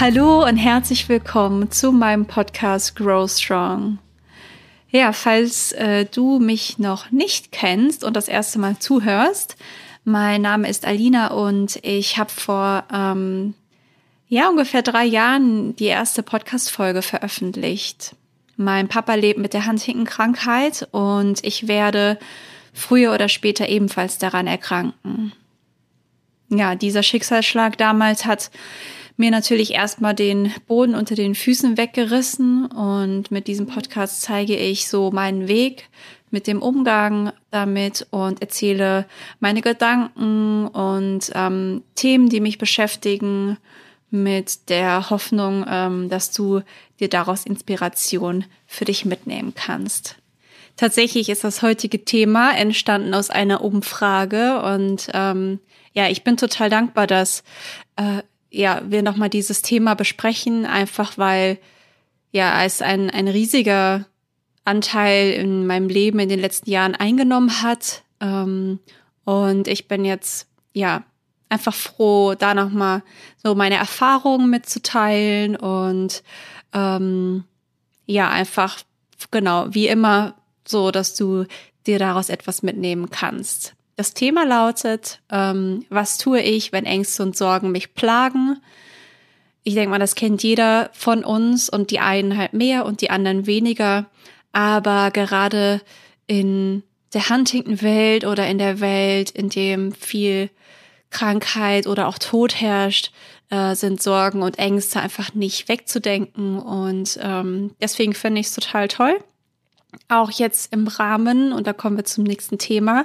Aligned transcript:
Hallo 0.00 0.46
und 0.46 0.56
herzlich 0.56 1.10
willkommen 1.10 1.70
zu 1.70 1.92
meinem 1.92 2.24
Podcast 2.24 2.96
Grow 2.96 3.30
Strong. 3.30 3.98
Ja, 4.88 5.12
falls 5.12 5.72
äh, 5.72 6.06
du 6.06 6.38
mich 6.38 6.78
noch 6.78 7.10
nicht 7.10 7.52
kennst 7.52 8.02
und 8.02 8.16
das 8.16 8.26
erste 8.26 8.58
Mal 8.58 8.78
zuhörst, 8.78 9.56
mein 10.04 10.40
Name 10.40 10.70
ist 10.70 10.86
Alina 10.86 11.32
und 11.32 11.80
ich 11.82 12.16
habe 12.16 12.30
vor 12.30 12.84
ähm, 12.90 13.52
ja 14.28 14.48
ungefähr 14.48 14.80
drei 14.80 15.04
Jahren 15.04 15.76
die 15.76 15.84
erste 15.84 16.22
Podcast-Folge 16.22 17.02
veröffentlicht. 17.02 18.16
Mein 18.56 18.88
Papa 18.88 19.12
lebt 19.16 19.38
mit 19.38 19.52
der 19.52 19.66
Huntington-Krankheit 19.66 20.88
und 20.92 21.44
ich 21.44 21.68
werde 21.68 22.18
früher 22.72 23.12
oder 23.12 23.28
später 23.28 23.68
ebenfalls 23.68 24.16
daran 24.16 24.46
erkranken. 24.46 25.34
Ja, 26.48 26.74
dieser 26.74 27.02
Schicksalsschlag 27.02 27.76
damals 27.76 28.24
hat 28.24 28.50
mir 29.20 29.30
natürlich 29.30 29.72
erstmal 29.74 30.14
den 30.14 30.52
Boden 30.66 30.96
unter 30.96 31.14
den 31.14 31.36
Füßen 31.36 31.76
weggerissen 31.76 32.66
und 32.66 33.30
mit 33.30 33.46
diesem 33.46 33.66
Podcast 33.66 34.22
zeige 34.22 34.56
ich 34.56 34.88
so 34.88 35.12
meinen 35.12 35.46
Weg 35.46 35.88
mit 36.30 36.46
dem 36.46 36.62
Umgang 36.62 37.32
damit 37.50 38.06
und 38.10 38.40
erzähle 38.40 39.06
meine 39.38 39.62
Gedanken 39.62 40.66
und 40.66 41.30
ähm, 41.34 41.82
Themen, 41.94 42.28
die 42.28 42.40
mich 42.40 42.58
beschäftigen, 42.58 43.58
mit 44.10 44.68
der 44.68 45.10
Hoffnung, 45.10 45.64
ähm, 45.68 46.08
dass 46.08 46.32
du 46.32 46.62
dir 46.98 47.08
daraus 47.08 47.46
Inspiration 47.46 48.44
für 48.66 48.84
dich 48.84 49.04
mitnehmen 49.04 49.54
kannst. 49.54 50.16
Tatsächlich 50.76 51.28
ist 51.28 51.44
das 51.44 51.62
heutige 51.62 52.04
Thema 52.04 52.56
entstanden 52.56 53.14
aus 53.14 53.30
einer 53.30 53.62
Umfrage 53.62 54.62
und 54.62 55.08
ähm, 55.14 55.60
ja, 55.92 56.08
ich 56.08 56.24
bin 56.24 56.36
total 56.36 56.70
dankbar, 56.70 57.06
dass 57.06 57.42
äh, 57.96 58.22
ja 58.50 58.82
wir 58.86 59.02
noch 59.02 59.16
mal 59.16 59.28
dieses 59.28 59.62
Thema 59.62 59.94
besprechen, 59.94 60.66
einfach 60.66 61.18
weil 61.18 61.58
ja 62.32 62.64
es 62.64 62.82
ein 62.82 63.10
ein 63.10 63.28
riesiger 63.28 64.06
Anteil 64.64 65.32
in 65.32 65.66
meinem 65.66 65.88
Leben 65.88 66.18
in 66.18 66.28
den 66.28 66.40
letzten 66.40 66.70
Jahren 66.70 66.94
eingenommen 66.94 67.62
hat 67.62 68.02
ähm, 68.20 68.80
und 69.24 69.68
ich 69.68 69.88
bin 69.88 70.04
jetzt 70.04 70.46
ja 70.72 71.04
einfach 71.48 71.74
froh, 71.74 72.34
da 72.34 72.54
noch 72.54 72.70
mal 72.70 73.02
so 73.42 73.54
meine 73.54 73.76
Erfahrungen 73.76 74.50
mitzuteilen 74.50 75.56
und 75.56 76.22
ähm, 76.72 77.44
ja 78.06 78.30
einfach 78.30 78.78
genau 79.30 79.66
wie 79.70 79.88
immer 79.88 80.34
so, 80.66 80.90
dass 80.90 81.14
du 81.14 81.44
dir 81.86 81.98
daraus 81.98 82.28
etwas 82.28 82.62
mitnehmen 82.62 83.10
kannst. 83.10 83.74
Das 84.00 84.14
Thema 84.14 84.46
lautet, 84.46 85.20
ähm, 85.30 85.84
was 85.90 86.16
tue 86.16 86.40
ich, 86.40 86.72
wenn 86.72 86.86
Ängste 86.86 87.22
und 87.22 87.36
Sorgen 87.36 87.70
mich 87.70 87.92
plagen? 87.92 88.56
Ich 89.62 89.74
denke 89.74 89.90
mal, 89.90 89.98
das 89.98 90.14
kennt 90.14 90.42
jeder 90.42 90.88
von 90.94 91.22
uns 91.22 91.68
und 91.68 91.90
die 91.90 91.98
einen 91.98 92.38
halt 92.38 92.54
mehr 92.54 92.86
und 92.86 93.02
die 93.02 93.10
anderen 93.10 93.46
weniger. 93.46 94.06
Aber 94.52 95.10
gerade 95.10 95.82
in 96.26 96.82
der 97.12 97.28
Huntington-Welt 97.28 98.24
oder 98.24 98.48
in 98.48 98.56
der 98.56 98.80
Welt, 98.80 99.32
in 99.32 99.50
dem 99.50 99.92
viel 99.92 100.48
Krankheit 101.10 101.86
oder 101.86 102.08
auch 102.08 102.16
Tod 102.16 102.58
herrscht, 102.58 103.12
äh, 103.50 103.74
sind 103.74 104.00
Sorgen 104.00 104.40
und 104.40 104.58
Ängste 104.58 105.00
einfach 105.00 105.34
nicht 105.34 105.68
wegzudenken. 105.68 106.58
Und 106.58 107.18
ähm, 107.22 107.72
deswegen 107.82 108.14
finde 108.14 108.40
ich 108.40 108.46
es 108.46 108.54
total 108.54 108.88
toll. 108.88 109.18
Auch 110.08 110.30
jetzt 110.30 110.72
im 110.72 110.88
Rahmen, 110.88 111.52
und 111.52 111.66
da 111.66 111.74
kommen 111.74 111.98
wir 111.98 112.06
zum 112.06 112.24
nächsten 112.24 112.56
Thema, 112.56 113.04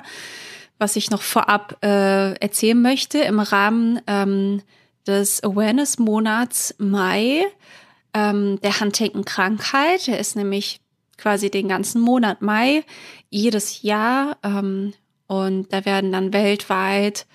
was 0.77 0.95
ich 0.95 1.09
noch 1.11 1.21
vorab 1.21 1.77
äh, 1.83 2.33
erzählen 2.33 2.81
möchte, 2.81 3.19
im 3.19 3.39
Rahmen 3.39 4.01
ähm, 4.07 4.61
des 5.07 5.43
Awareness-Monats 5.43 6.75
Mai 6.77 7.45
ähm, 8.13 8.59
der 8.61 8.79
Huntington-Krankheit. 8.79 10.07
Der 10.07 10.19
ist 10.19 10.35
nämlich 10.35 10.81
quasi 11.17 11.49
den 11.49 11.67
ganzen 11.67 12.01
Monat 12.01 12.41
Mai 12.41 12.83
jedes 13.29 13.81
Jahr 13.81 14.37
ähm, 14.43 14.93
und 15.27 15.71
da 15.71 15.85
werden 15.85 16.11
dann 16.11 16.33
weltweit 16.33 17.25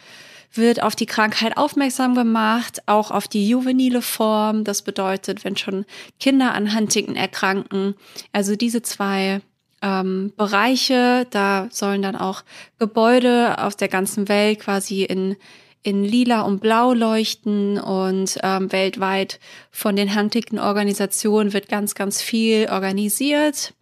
wird 0.53 0.83
auf 0.83 0.97
die 0.97 1.07
Krankheit 1.07 1.57
aufmerksam 1.57 2.15
gemacht, 2.15 2.83
auch 2.87 3.11
auf 3.11 3.29
die 3.29 3.49
juvenile 3.49 4.03
Form. 4.03 4.65
Das 4.65 4.83
bedeutet, 4.83 5.45
wenn 5.45 5.57
schon 5.57 5.85
Kinder 6.19 6.55
an 6.55 6.75
Huntington 6.75 7.17
erkranken. 7.17 7.95
Also 8.33 8.57
diese 8.57 8.83
zwei 8.83 9.43
ähm, 9.83 10.33
Bereiche, 10.37 11.27
da 11.31 11.69
sollen 11.71 12.03
dann 12.03 12.17
auch 12.17 12.43
Gebäude 12.79 13.57
aus 13.59 13.77
der 13.77 13.89
ganzen 13.89 14.29
Welt 14.29 14.61
quasi 14.61 15.05
in 15.05 15.37
in 15.83 16.05
lila 16.05 16.43
und 16.43 16.61
blau 16.61 16.93
leuchten 16.93 17.81
und 17.81 18.39
ähm, 18.43 18.71
weltweit 18.71 19.41
von 19.71 19.97
den 19.97 20.15
Huntington-Organisationen 20.15 21.55
wird 21.55 21.71
ganz, 21.71 21.95
ganz 21.95 22.21
viel 22.21 22.69
organisiert 22.69 23.73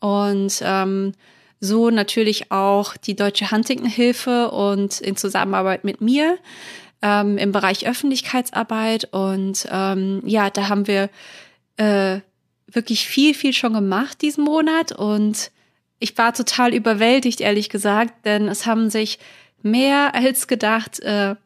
und 0.00 0.60
ähm, 0.62 1.14
so 1.60 1.90
natürlich 1.90 2.52
auch 2.52 2.96
die 2.96 3.16
Deutsche 3.16 3.50
Huntington-Hilfe 3.50 4.50
und 4.50 5.00
in 5.00 5.16
Zusammenarbeit 5.16 5.84
mit 5.84 6.00
mir 6.00 6.36
ähm, 7.02 7.38
im 7.38 7.52
Bereich 7.52 7.88
Öffentlichkeitsarbeit. 7.88 9.08
Und 9.12 9.66
ähm, 9.70 10.22
ja, 10.24 10.50
da 10.50 10.68
haben 10.68 10.86
wir 10.86 11.08
äh, 11.76 12.20
wirklich 12.70 13.06
viel, 13.06 13.34
viel 13.34 13.52
schon 13.52 13.74
gemacht 13.74 14.22
diesen 14.22 14.44
Monat. 14.44 14.92
Und 14.92 15.50
ich 15.98 16.16
war 16.18 16.34
total 16.34 16.74
überwältigt, 16.74 17.40
ehrlich 17.40 17.68
gesagt, 17.68 18.24
denn 18.24 18.48
es 18.48 18.66
haben 18.66 18.90
sich 18.90 19.18
mehr 19.62 20.14
als 20.14 20.46
gedacht 20.46 21.00
äh, 21.00 21.36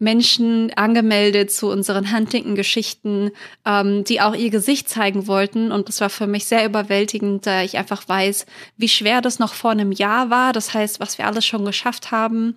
Menschen 0.00 0.72
angemeldet 0.76 1.52
zu 1.52 1.68
unseren 1.70 2.10
Huntington-Geschichten, 2.10 3.32
ähm, 3.66 4.02
die 4.04 4.22
auch 4.22 4.34
ihr 4.34 4.50
Gesicht 4.50 4.88
zeigen 4.88 5.26
wollten. 5.26 5.70
Und 5.70 5.88
das 5.88 6.00
war 6.00 6.08
für 6.08 6.26
mich 6.26 6.46
sehr 6.46 6.64
überwältigend, 6.64 7.46
da 7.46 7.62
ich 7.62 7.76
einfach 7.76 8.08
weiß, 8.08 8.46
wie 8.78 8.88
schwer 8.88 9.20
das 9.20 9.38
noch 9.38 9.52
vor 9.52 9.72
einem 9.72 9.92
Jahr 9.92 10.30
war. 10.30 10.54
Das 10.54 10.72
heißt, 10.72 11.00
was 11.00 11.18
wir 11.18 11.26
alles 11.26 11.44
schon 11.44 11.66
geschafft 11.66 12.10
haben. 12.10 12.56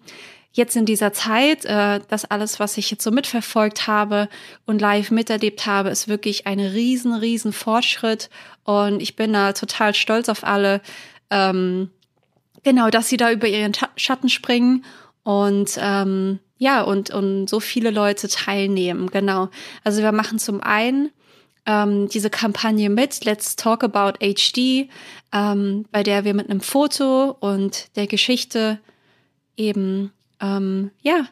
Jetzt 0.55 0.75
in 0.75 0.85
dieser 0.85 1.13
Zeit, 1.13 1.65
äh, 1.65 1.99
das 2.07 2.25
alles, 2.25 2.59
was 2.59 2.77
ich 2.77 2.91
jetzt 2.91 3.03
so 3.03 3.11
mitverfolgt 3.11 3.87
habe 3.87 4.29
und 4.65 4.79
live 4.79 5.09
miterlebt 5.09 5.65
habe, 5.65 5.89
ist 5.89 6.07
wirklich 6.07 6.45
ein 6.45 6.59
riesen, 6.59 7.13
riesen 7.13 7.53
Fortschritt. 7.53 8.29
Und 8.63 9.01
ich 9.01 9.15
bin 9.15 9.33
da 9.33 9.53
total 9.53 9.95
stolz 9.95 10.29
auf 10.29 10.43
alle, 10.43 10.81
ähm, 11.31 11.89
genau, 12.63 12.91
dass 12.91 13.09
sie 13.09 13.17
da 13.17 13.31
über 13.31 13.47
ihren 13.47 13.73
Schatten 13.95 14.29
springen 14.29 14.85
und 15.23 15.77
ähm, 15.81 16.39
ja, 16.57 16.81
und, 16.81 17.09
und 17.09 17.49
so 17.49 17.59
viele 17.59 17.89
Leute 17.89 18.27
teilnehmen, 18.27 19.09
genau. 19.09 19.49
Also 19.83 20.01
wir 20.01 20.11
machen 20.11 20.37
zum 20.37 20.61
einen 20.61 21.09
ähm, 21.65 22.09
diese 22.09 22.29
Kampagne 22.29 22.89
mit 22.89 23.25
Let's 23.25 23.55
Talk 23.55 23.83
About 23.83 24.19
HD, 24.19 24.89
ähm, 25.33 25.85
bei 25.91 26.03
der 26.03 26.25
wir 26.25 26.33
mit 26.33 26.49
einem 26.49 26.61
Foto 26.61 27.35
und 27.39 27.95
der 27.95 28.07
Geschichte 28.07 28.79
eben, 29.57 30.11
ähm, 30.43 30.91
ja, 31.01 31.25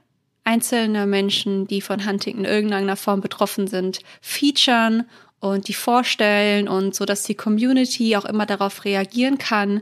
einzelne 0.44 1.06
Menschen, 1.06 1.68
die 1.68 1.82
von 1.82 2.08
Huntington 2.08 2.46
in 2.46 2.52
irgendeiner 2.52 2.96
Form 2.96 3.22
betroffen 3.22 3.68
sind, 3.68 4.00
featuren 4.22 5.08
und 5.40 5.68
die 5.68 5.74
vorstellen 5.74 6.68
und 6.68 6.96
so, 6.96 7.06
dass 7.06 7.24
die 7.24 7.36
Community 7.36 8.16
auch 8.16 8.26
immer 8.26 8.46
darauf 8.46 8.86
reagieren 8.86 9.38
kann, 9.38 9.82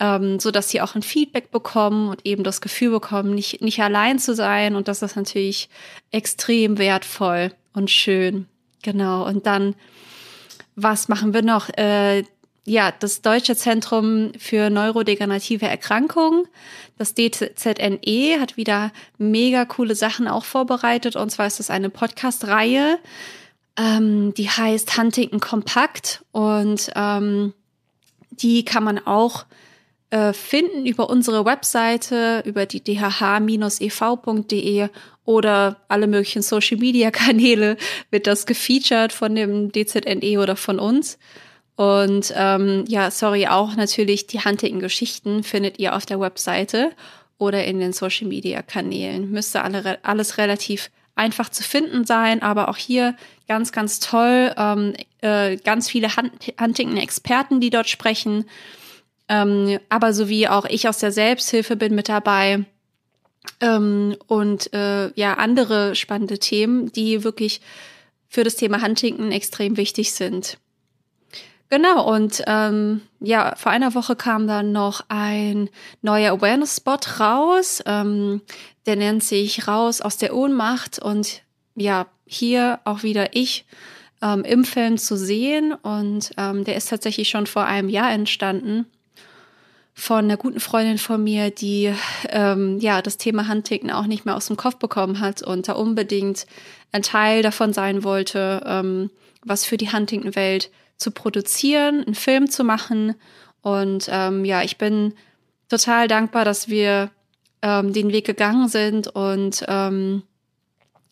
ähm, 0.00 0.38
so 0.38 0.50
dass 0.50 0.70
sie 0.70 0.80
auch 0.80 0.94
ein 0.94 1.02
Feedback 1.02 1.50
bekommen 1.50 2.08
und 2.08 2.24
eben 2.24 2.44
das 2.44 2.60
Gefühl 2.60 2.90
bekommen, 2.90 3.34
nicht, 3.34 3.60
nicht 3.60 3.80
allein 3.80 4.18
zu 4.18 4.34
sein. 4.34 4.76
Und 4.76 4.88
das 4.88 5.02
ist 5.02 5.16
natürlich 5.16 5.68
extrem 6.10 6.78
wertvoll 6.78 7.52
und 7.74 7.90
schön. 7.90 8.46
Genau. 8.82 9.26
Und 9.26 9.46
dann, 9.46 9.74
was 10.76 11.08
machen 11.08 11.34
wir 11.34 11.42
noch? 11.42 11.68
Äh, 11.70 12.24
ja, 12.64 12.92
das 12.92 13.22
Deutsche 13.22 13.56
Zentrum 13.56 14.32
für 14.38 14.70
neurodegenerative 14.70 15.66
Erkrankungen, 15.66 16.46
das 16.96 17.14
DZNE, 17.14 18.38
hat 18.40 18.56
wieder 18.56 18.92
mega 19.18 19.64
coole 19.64 19.96
Sachen 19.96 20.28
auch 20.28 20.44
vorbereitet. 20.44 21.16
Und 21.16 21.30
zwar 21.30 21.48
ist 21.48 21.58
das 21.58 21.70
eine 21.70 21.90
Podcast-Reihe, 21.90 23.00
ähm, 23.76 24.32
die 24.34 24.48
heißt 24.48 24.96
Huntington 24.96 25.40
Kompakt. 25.40 26.24
Und 26.30 26.92
ähm, 26.94 27.52
die 28.30 28.64
kann 28.64 28.84
man 28.84 29.04
auch 29.04 29.44
äh, 30.10 30.32
finden 30.32 30.86
über 30.86 31.10
unsere 31.10 31.44
Webseite, 31.44 32.44
über 32.46 32.66
die 32.66 32.84
dhh-ev.de 32.84 33.08
oder 35.24 35.76
alle 35.88 36.06
möglichen 36.06 36.42
Social 36.42 36.76
Media 36.78 37.10
Kanäle 37.10 37.76
wird 38.10 38.28
das 38.28 38.46
gefeatured 38.46 39.12
von 39.12 39.34
dem 39.34 39.72
DZNE 39.72 40.38
oder 40.38 40.54
von 40.54 40.78
uns. 40.78 41.18
Und 41.82 42.32
ähm, 42.36 42.84
ja, 42.86 43.10
sorry, 43.10 43.48
auch 43.48 43.74
natürlich 43.74 44.28
die 44.28 44.38
handigen 44.38 44.78
Geschichten 44.78 45.42
findet 45.42 45.80
ihr 45.80 45.96
auf 45.96 46.06
der 46.06 46.20
Webseite 46.20 46.92
oder 47.38 47.64
in 47.64 47.80
den 47.80 47.92
Social 47.92 48.28
Media 48.28 48.62
Kanälen. 48.62 49.32
Müsste 49.32 49.62
alle, 49.62 49.98
alles 50.04 50.38
relativ 50.38 50.92
einfach 51.16 51.48
zu 51.48 51.64
finden 51.64 52.04
sein, 52.04 52.40
aber 52.40 52.68
auch 52.68 52.76
hier 52.76 53.16
ganz, 53.48 53.72
ganz 53.72 53.98
toll. 53.98 54.54
Ähm, 54.56 54.94
äh, 55.22 55.56
ganz 55.56 55.90
viele 55.90 56.08
Huntington-Experten, 56.14 57.60
die 57.60 57.70
dort 57.70 57.88
sprechen. 57.88 58.44
Ähm, 59.28 59.80
aber 59.88 60.12
so 60.12 60.28
wie 60.28 60.46
auch 60.46 60.66
ich 60.66 60.88
aus 60.88 60.98
der 60.98 61.10
Selbsthilfe 61.10 61.74
bin 61.74 61.96
mit 61.96 62.08
dabei 62.08 62.64
ähm, 63.60 64.14
und 64.28 64.72
äh, 64.72 65.10
ja 65.16 65.34
andere 65.34 65.96
spannende 65.96 66.38
Themen, 66.38 66.92
die 66.92 67.24
wirklich 67.24 67.60
für 68.28 68.44
das 68.44 68.54
Thema 68.54 68.80
Huntington 68.80 69.32
extrem 69.32 69.76
wichtig 69.76 70.12
sind. 70.12 70.58
Genau, 71.72 72.06
und 72.06 72.42
ähm, 72.48 73.00
ja, 73.18 73.54
vor 73.56 73.72
einer 73.72 73.94
Woche 73.94 74.14
kam 74.14 74.46
dann 74.46 74.72
noch 74.72 75.06
ein 75.08 75.70
neuer 76.02 76.32
Awareness-Spot 76.32 76.98
raus. 77.18 77.82
Ähm, 77.86 78.42
der 78.84 78.96
nennt 78.96 79.24
sich 79.24 79.66
Raus 79.66 80.02
aus 80.02 80.18
der 80.18 80.36
Ohnmacht 80.36 80.98
und 80.98 81.40
ja, 81.74 82.08
hier 82.26 82.80
auch 82.84 83.04
wieder 83.04 83.34
ich 83.34 83.64
ähm, 84.20 84.44
im 84.44 84.66
Film 84.66 84.98
zu 84.98 85.16
sehen. 85.16 85.72
Und 85.72 86.32
ähm, 86.36 86.64
der 86.64 86.76
ist 86.76 86.90
tatsächlich 86.90 87.30
schon 87.30 87.46
vor 87.46 87.64
einem 87.64 87.88
Jahr 87.88 88.12
entstanden 88.12 88.84
von 89.94 90.26
einer 90.26 90.36
guten 90.36 90.60
Freundin 90.60 90.98
von 90.98 91.24
mir, 91.24 91.48
die 91.50 91.94
ähm, 92.28 92.80
ja 92.80 93.00
das 93.00 93.16
Thema 93.16 93.48
Huntington 93.48 93.90
auch 93.90 94.06
nicht 94.06 94.26
mehr 94.26 94.36
aus 94.36 94.48
dem 94.48 94.58
Kopf 94.58 94.76
bekommen 94.76 95.20
hat 95.20 95.40
und 95.40 95.68
da 95.68 95.72
unbedingt 95.72 96.44
ein 96.92 97.00
Teil 97.00 97.40
davon 97.40 97.72
sein 97.72 98.04
wollte, 98.04 98.62
ähm, 98.66 99.08
was 99.42 99.64
für 99.64 99.78
die 99.78 99.90
Huntington-Welt 99.90 100.70
zu 101.02 101.10
produzieren, 101.10 102.04
einen 102.04 102.14
Film 102.14 102.48
zu 102.50 102.64
machen. 102.64 103.14
Und 103.60 104.08
ähm, 104.10 104.44
ja, 104.44 104.62
ich 104.62 104.78
bin 104.78 105.14
total 105.68 106.08
dankbar, 106.08 106.44
dass 106.44 106.68
wir 106.68 107.10
ähm, 107.62 107.92
den 107.92 108.12
Weg 108.12 108.26
gegangen 108.26 108.68
sind 108.68 109.08
und 109.08 109.64
ähm, 109.68 110.22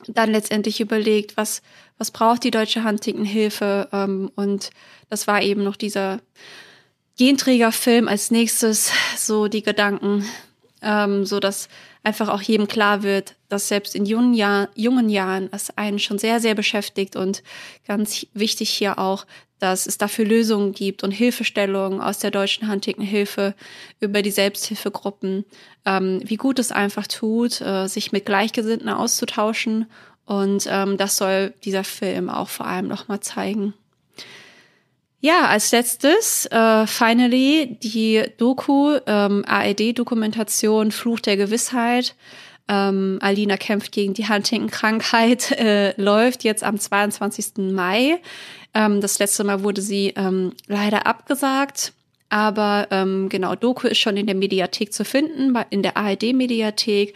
dann 0.07 0.31
letztendlich 0.31 0.81
überlegt, 0.81 1.37
was, 1.37 1.63
was 1.99 2.11
braucht 2.11 2.45
die 2.45 2.51
deutsche 2.51 2.85
Huntington-Hilfe. 2.85 3.89
Ähm, 3.93 4.31
und 4.35 4.71
das 5.09 5.27
war 5.27 5.43
eben 5.43 5.63
noch 5.63 5.77
dieser 5.77 6.21
Genträgerfilm 7.19 8.09
als 8.09 8.31
nächstes, 8.31 8.91
so 9.17 9.49
die 9.49 9.63
Gedanken, 9.63 10.25
ähm, 10.83 11.27
so 11.27 11.41
dass 11.41 11.69
einfach 12.03 12.29
auch 12.29 12.41
jedem 12.41 12.67
klar 12.67 13.03
wird, 13.03 13.37
dass 13.51 13.69
selbst 13.69 13.95
in 13.95 14.07
jungen, 14.07 14.33
Jahr, 14.33 14.69
jungen 14.75 15.11
Jahren 15.11 15.49
es 15.53 15.77
einen 15.77 15.99
schon 15.99 16.19
sehr, 16.19 16.41
sehr 16.41 16.55
beschäftigt 16.55 17.17
und 17.17 17.43
ganz 17.87 18.27
wichtig 18.33 18.71
hier 18.71 18.99
auch, 18.99 19.27
dass 19.59 19.87
es 19.87 19.99
dafür 19.99 20.25
Lösungen 20.25 20.73
gibt 20.73 21.05
und 21.05 21.11
Hilfestellungen 21.11 22.01
aus 22.01 22.19
der 22.19 22.31
deutschen 22.31 22.71
Huntington-Hilfe 22.71 23.55
über 24.01 24.23
die 24.23 24.31
Selbsthilfegruppen, 24.31 25.45
ähm, 25.85 26.21
wie 26.25 26.37
gut 26.37 26.59
es 26.59 26.73
einfach 26.73 27.07
tut, 27.07 27.61
äh, 27.61 27.87
sich 27.87 28.11
mit 28.11 28.25
Gleichgesinnten 28.25 28.89
auszutauschen. 28.89 29.87
Und 30.25 30.67
ähm, 30.71 30.97
das 30.97 31.17
soll 31.17 31.53
dieser 31.65 31.85
Film 31.85 32.31
auch 32.31 32.49
vor 32.49 32.67
allem 32.67 32.89
nochmal 32.89 33.21
zeigen. 33.21 33.75
Ja, 35.23 35.49
als 35.49 35.71
letztes, 35.71 36.47
äh, 36.47 36.87
finally, 36.87 37.79
die 37.83 38.25
Doku, 38.39 38.99
ähm, 39.07 39.45
ARD-Dokumentation 39.47 40.93
Fluch 40.93 41.21
der 41.21 41.37
Gewissheit. 41.37 42.15
Ähm, 42.71 43.19
Alina 43.21 43.57
kämpft 43.57 43.91
gegen 43.91 44.15
die 44.15 44.29
Huntington-Krankheit, 44.29 45.51
äh, 45.59 46.01
läuft 46.01 46.45
jetzt 46.45 46.63
am 46.63 46.79
22. 46.79 47.73
Mai. 47.73 48.21
Ähm, 48.73 49.01
das 49.01 49.19
letzte 49.19 49.43
Mal 49.43 49.65
wurde 49.65 49.83
sie 49.83 50.15
ähm, 50.17 50.53
leider 50.69 51.07
abgesagt. 51.07 51.93
Aber 52.29 52.87
ähm, 52.93 53.29
genau, 53.29 53.57
Doku 53.57 53.89
ist 53.89 53.99
schon 53.99 54.17
in 54.17 54.27
der 54.27 54.37
Mediathek 54.37 54.93
zu 54.93 55.05
finden, 55.05 55.59
in 55.71 55.83
der 55.83 55.97
ARD-Mediathek. 55.97 57.13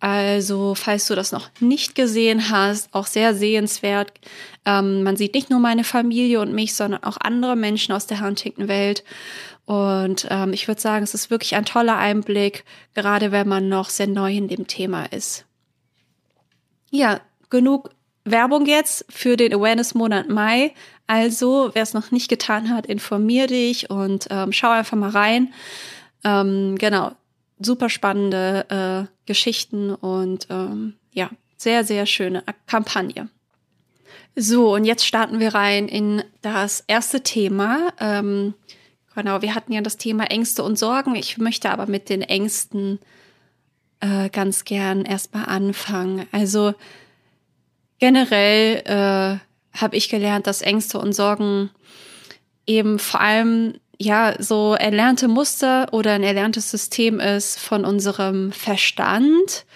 Also, 0.00 0.74
falls 0.74 1.06
du 1.08 1.14
das 1.14 1.32
noch 1.32 1.48
nicht 1.60 1.94
gesehen 1.94 2.50
hast, 2.50 2.92
auch 2.92 3.06
sehr 3.06 3.34
sehenswert. 3.34 4.12
Ähm, 4.66 5.02
man 5.02 5.16
sieht 5.16 5.32
nicht 5.32 5.48
nur 5.48 5.60
meine 5.60 5.84
Familie 5.84 6.40
und 6.40 6.52
mich, 6.52 6.74
sondern 6.74 7.04
auch 7.04 7.16
andere 7.18 7.56
Menschen 7.56 7.94
aus 7.94 8.06
der 8.06 8.20
Huntington-Welt. 8.20 9.02
Und 9.70 10.26
ähm, 10.30 10.52
ich 10.52 10.66
würde 10.66 10.80
sagen, 10.80 11.04
es 11.04 11.14
ist 11.14 11.30
wirklich 11.30 11.54
ein 11.54 11.64
toller 11.64 11.96
Einblick, 11.96 12.64
gerade 12.92 13.30
wenn 13.30 13.46
man 13.46 13.68
noch 13.68 13.88
sehr 13.88 14.08
neu 14.08 14.34
in 14.34 14.48
dem 14.48 14.66
Thema 14.66 15.04
ist. 15.04 15.44
Ja, 16.90 17.20
genug 17.50 17.90
Werbung 18.24 18.66
jetzt 18.66 19.04
für 19.08 19.36
den 19.36 19.54
Awareness-Monat 19.54 20.28
Mai. 20.28 20.74
Also, 21.06 21.70
wer 21.72 21.84
es 21.84 21.94
noch 21.94 22.10
nicht 22.10 22.28
getan 22.28 22.74
hat, 22.74 22.86
informier 22.86 23.46
dich 23.46 23.90
und 23.90 24.26
ähm, 24.30 24.52
schau 24.52 24.70
einfach 24.70 24.96
mal 24.96 25.10
rein. 25.10 25.54
Ähm, 26.24 26.76
genau, 26.76 27.12
super 27.60 27.90
spannende 27.90 28.66
äh, 28.70 29.14
Geschichten 29.26 29.94
und 29.94 30.48
ähm, 30.50 30.94
ja, 31.12 31.30
sehr, 31.56 31.84
sehr 31.84 32.06
schöne 32.06 32.42
Kampagne. 32.66 33.28
So, 34.34 34.74
und 34.74 34.84
jetzt 34.84 35.06
starten 35.06 35.38
wir 35.38 35.54
rein 35.54 35.86
in 35.86 36.24
das 36.42 36.82
erste 36.88 37.22
Thema. 37.22 37.92
Ähm, 38.00 38.54
genau, 39.22 39.42
wir 39.42 39.54
hatten 39.54 39.72
ja 39.72 39.80
das 39.80 39.96
Thema 39.96 40.24
Ängste 40.24 40.62
und 40.62 40.78
Sorgen. 40.78 41.14
Ich 41.14 41.38
möchte 41.38 41.70
aber 41.70 41.86
mit 41.86 42.08
den 42.08 42.22
Ängsten 42.22 42.98
äh, 44.00 44.30
ganz 44.30 44.64
gern 44.64 45.04
erstmal 45.04 45.44
anfangen. 45.44 46.26
Also 46.32 46.74
generell 47.98 48.82
äh, 48.86 49.78
habe 49.78 49.96
ich 49.96 50.08
gelernt, 50.08 50.46
dass 50.46 50.62
Ängste 50.62 50.98
und 50.98 51.12
Sorgen 51.12 51.70
eben 52.66 52.98
vor 52.98 53.20
allem 53.20 53.74
ja 53.98 54.34
so 54.38 54.74
erlernte 54.74 55.28
Muster 55.28 55.88
oder 55.92 56.12
ein 56.12 56.22
erlerntes 56.22 56.70
System 56.70 57.20
ist 57.20 57.58
von 57.58 57.84
unserem 57.84 58.52
Verstand. 58.52 59.66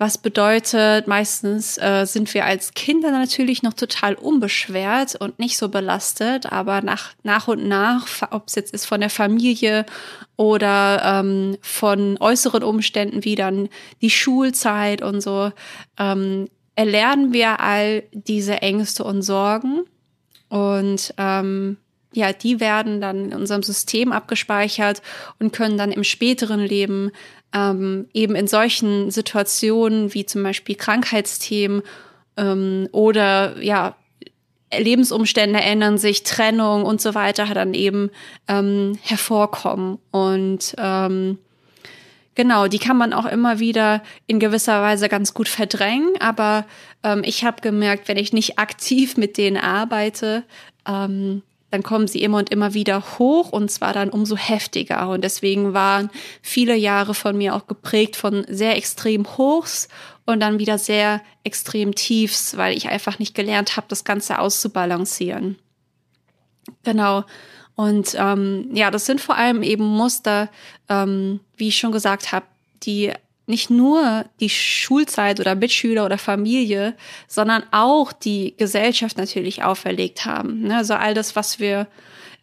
Was 0.00 0.16
bedeutet, 0.16 1.08
meistens 1.08 1.76
äh, 1.76 2.04
sind 2.06 2.32
wir 2.32 2.44
als 2.44 2.74
Kinder 2.74 3.10
natürlich 3.10 3.64
noch 3.64 3.72
total 3.72 4.14
unbeschwert 4.14 5.16
und 5.16 5.40
nicht 5.40 5.58
so 5.58 5.68
belastet, 5.68 6.52
aber 6.52 6.82
nach, 6.82 7.14
nach 7.24 7.48
und 7.48 7.66
nach, 7.66 8.06
ob 8.30 8.46
es 8.46 8.54
jetzt 8.54 8.72
ist 8.72 8.86
von 8.86 9.00
der 9.00 9.10
Familie 9.10 9.84
oder 10.36 11.02
ähm, 11.04 11.58
von 11.62 12.16
äußeren 12.20 12.62
Umständen 12.62 13.24
wie 13.24 13.34
dann 13.34 13.68
die 14.00 14.10
Schulzeit 14.10 15.02
und 15.02 15.20
so, 15.20 15.50
ähm, 15.98 16.48
erlernen 16.76 17.32
wir 17.32 17.58
all 17.58 18.04
diese 18.12 18.62
Ängste 18.62 19.02
und 19.02 19.22
Sorgen 19.22 19.80
und 20.48 21.12
ähm, 21.18 21.76
ja, 22.12 22.32
die 22.32 22.60
werden 22.60 23.00
dann 23.00 23.32
in 23.32 23.34
unserem 23.34 23.62
System 23.62 24.12
abgespeichert 24.12 25.02
und 25.38 25.52
können 25.52 25.76
dann 25.76 25.92
im 25.92 26.04
späteren 26.04 26.60
Leben 26.60 27.10
ähm, 27.52 28.08
eben 28.12 28.34
in 28.34 28.46
solchen 28.46 29.10
Situationen 29.10 30.14
wie 30.14 30.26
zum 30.26 30.42
Beispiel 30.42 30.74
Krankheitsthemen 30.74 31.82
ähm, 32.36 32.88
oder 32.92 33.62
ja, 33.62 33.96
Lebensumstände 34.76 35.60
ändern 35.60 35.98
sich, 35.98 36.24
Trennung 36.24 36.84
und 36.84 37.00
so 37.00 37.14
weiter 37.14 37.46
dann 37.54 37.74
eben 37.74 38.10
ähm, 38.48 38.98
hervorkommen. 39.02 39.98
Und 40.10 40.74
ähm, 40.78 41.38
Genau, 42.38 42.68
die 42.68 42.78
kann 42.78 42.96
man 42.96 43.12
auch 43.12 43.26
immer 43.26 43.58
wieder 43.58 44.00
in 44.28 44.38
gewisser 44.38 44.80
Weise 44.80 45.08
ganz 45.08 45.34
gut 45.34 45.48
verdrängen, 45.48 46.12
aber 46.20 46.66
ähm, 47.02 47.22
ich 47.24 47.42
habe 47.42 47.60
gemerkt, 47.62 48.06
wenn 48.06 48.16
ich 48.16 48.32
nicht 48.32 48.60
aktiv 48.60 49.16
mit 49.16 49.36
denen 49.36 49.56
arbeite, 49.56 50.44
ähm, 50.86 51.42
dann 51.70 51.82
kommen 51.82 52.08
sie 52.08 52.22
immer 52.22 52.38
und 52.38 52.50
immer 52.50 52.74
wieder 52.74 53.02
hoch 53.18 53.50
und 53.50 53.70
zwar 53.70 53.92
dann 53.92 54.08
umso 54.08 54.36
heftiger. 54.36 55.08
Und 55.10 55.22
deswegen 55.22 55.74
waren 55.74 56.10
viele 56.40 56.74
Jahre 56.74 57.14
von 57.14 57.36
mir 57.36 57.54
auch 57.54 57.66
geprägt 57.66 58.16
von 58.16 58.46
sehr 58.48 58.76
extrem 58.76 59.26
Hochs 59.36 59.88
und 60.24 60.40
dann 60.40 60.58
wieder 60.58 60.78
sehr 60.78 61.20
extrem 61.44 61.94
Tiefs, 61.94 62.56
weil 62.56 62.76
ich 62.76 62.88
einfach 62.88 63.18
nicht 63.18 63.34
gelernt 63.34 63.76
habe, 63.76 63.86
das 63.88 64.04
Ganze 64.04 64.38
auszubalancieren. 64.38 65.58
Genau. 66.84 67.24
Und 67.74 68.16
ähm, 68.18 68.70
ja, 68.72 68.90
das 68.90 69.06
sind 69.06 69.20
vor 69.20 69.36
allem 69.36 69.62
eben 69.62 69.84
Muster, 69.84 70.48
ähm, 70.88 71.40
wie 71.56 71.68
ich 71.68 71.78
schon 71.78 71.92
gesagt 71.92 72.32
habe, 72.32 72.46
die 72.82 73.12
nicht 73.48 73.70
nur 73.70 74.24
die 74.40 74.50
Schulzeit 74.50 75.40
oder 75.40 75.54
Mitschüler 75.54 76.04
oder 76.04 76.18
Familie, 76.18 76.94
sondern 77.26 77.64
auch 77.70 78.12
die 78.12 78.54
Gesellschaft 78.56 79.16
natürlich 79.16 79.62
auferlegt 79.62 80.26
haben. 80.26 80.62
Ne? 80.62 80.76
Also 80.76 80.94
all 80.94 81.14
das, 81.14 81.34
was 81.34 81.58
wir, 81.58 81.86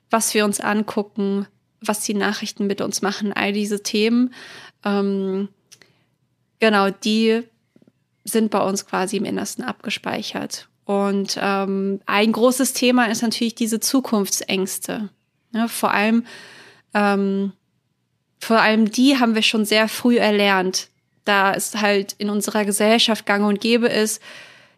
was 0.09 0.33
wir 0.33 0.45
uns 0.45 0.59
angucken, 0.59 1.47
was 1.81 2.01
die 2.01 2.13
Nachrichten 2.13 2.67
mit 2.67 2.81
uns 2.81 3.01
machen, 3.01 3.33
all 3.33 3.53
diese 3.53 3.83
Themen, 3.83 4.33
ähm, 4.83 5.49
genau, 6.59 6.89
die 6.89 7.43
sind 8.23 8.49
bei 8.49 8.59
uns 8.59 8.85
quasi 8.87 9.17
im 9.17 9.25
Innersten 9.25 9.63
abgespeichert. 9.63 10.67
Und 10.85 11.37
ähm, 11.41 11.99
ein 12.05 12.31
großes 12.31 12.73
Thema 12.73 13.05
ist 13.05 13.21
natürlich 13.21 13.55
diese 13.55 13.79
Zukunftsängste. 13.79 15.09
Ne? 15.51 15.67
Vor 15.67 15.91
allem, 15.91 16.25
ähm, 16.93 17.53
vor 18.39 18.61
allem 18.61 18.89
die 18.91 19.17
haben 19.17 19.35
wir 19.35 19.41
schon 19.41 19.65
sehr 19.65 19.87
früh 19.87 20.17
erlernt, 20.17 20.89
da 21.25 21.53
es 21.53 21.75
halt 21.75 22.13
in 22.13 22.29
unserer 22.29 22.65
Gesellschaft 22.65 23.25
gang 23.25 23.45
und 23.45 23.59
gäbe 23.59 23.87
ist, 23.87 24.21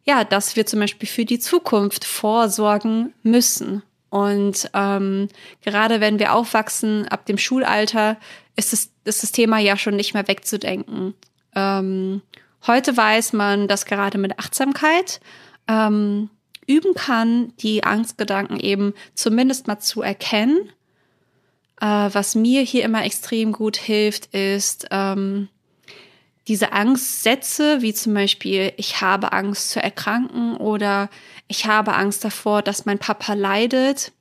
ja, 0.05 0.23
dass 0.23 0.55
wir 0.55 0.65
zum 0.65 0.79
Beispiel 0.79 1.07
für 1.07 1.25
die 1.25 1.39
Zukunft 1.39 2.05
vorsorgen 2.05 3.13
müssen. 3.23 3.83
Und 4.09 4.69
ähm, 4.73 5.27
gerade 5.61 5.99
wenn 5.99 6.17
wir 6.17 6.33
aufwachsen 6.33 7.07
ab 7.09 7.25
dem 7.25 7.37
Schulalter, 7.37 8.17
ist, 8.55 8.71
es, 8.71 8.91
ist 9.03 9.23
das 9.23 9.31
Thema 9.33 9.59
ja 9.59 9.77
schon 9.77 9.97
nicht 9.97 10.13
mehr 10.13 10.27
wegzudenken. 10.27 11.13
Ähm, 11.55 12.21
heute 12.65 12.95
weiß 12.95 13.33
man, 13.33 13.67
dass 13.67 13.85
gerade 13.85 14.17
mit 14.17 14.39
Achtsamkeit 14.39 15.19
ähm, 15.67 16.29
üben 16.67 16.93
kann, 16.93 17.53
die 17.57 17.83
Angstgedanken 17.83 18.59
eben 18.59 18.93
zumindest 19.13 19.67
mal 19.67 19.79
zu 19.79 20.01
erkennen. 20.01 20.69
Äh, 21.81 22.09
was 22.11 22.33
mir 22.33 22.61
hier 22.61 22.85
immer 22.85 23.03
extrem 23.03 23.51
gut 23.51 23.75
hilft, 23.75 24.27
ist 24.33 24.87
ähm, 24.89 25.49
diese 26.47 26.71
Angstsätze, 26.71 27.81
wie 27.81 27.93
zum 27.93 28.13
Beispiel, 28.13 28.73
ich 28.77 29.01
habe 29.01 29.33
Angst 29.33 29.71
zu 29.71 29.83
erkranken 29.83 30.55
oder 30.55 31.09
ich 31.47 31.65
habe 31.65 31.93
Angst 31.93 32.23
davor, 32.23 32.61
dass 32.61 32.85
mein 32.85 32.99
Papa 32.99 33.33
leidet, 33.33 34.11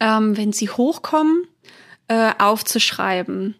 ähm, 0.00 0.36
wenn 0.36 0.52
sie 0.52 0.70
hochkommen, 0.70 1.46
äh, 2.08 2.32
aufzuschreiben. 2.38 3.54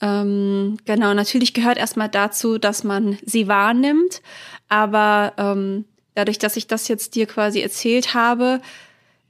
Ähm, 0.00 0.78
genau, 0.86 1.12
natürlich 1.12 1.52
gehört 1.52 1.76
erstmal 1.76 2.08
dazu, 2.08 2.56
dass 2.56 2.84
man 2.84 3.18
sie 3.24 3.48
wahrnimmt, 3.48 4.22
aber 4.68 5.34
ähm, 5.36 5.84
dadurch, 6.14 6.38
dass 6.38 6.56
ich 6.56 6.66
das 6.66 6.88
jetzt 6.88 7.14
dir 7.14 7.26
quasi 7.26 7.60
erzählt 7.60 8.14
habe, 8.14 8.62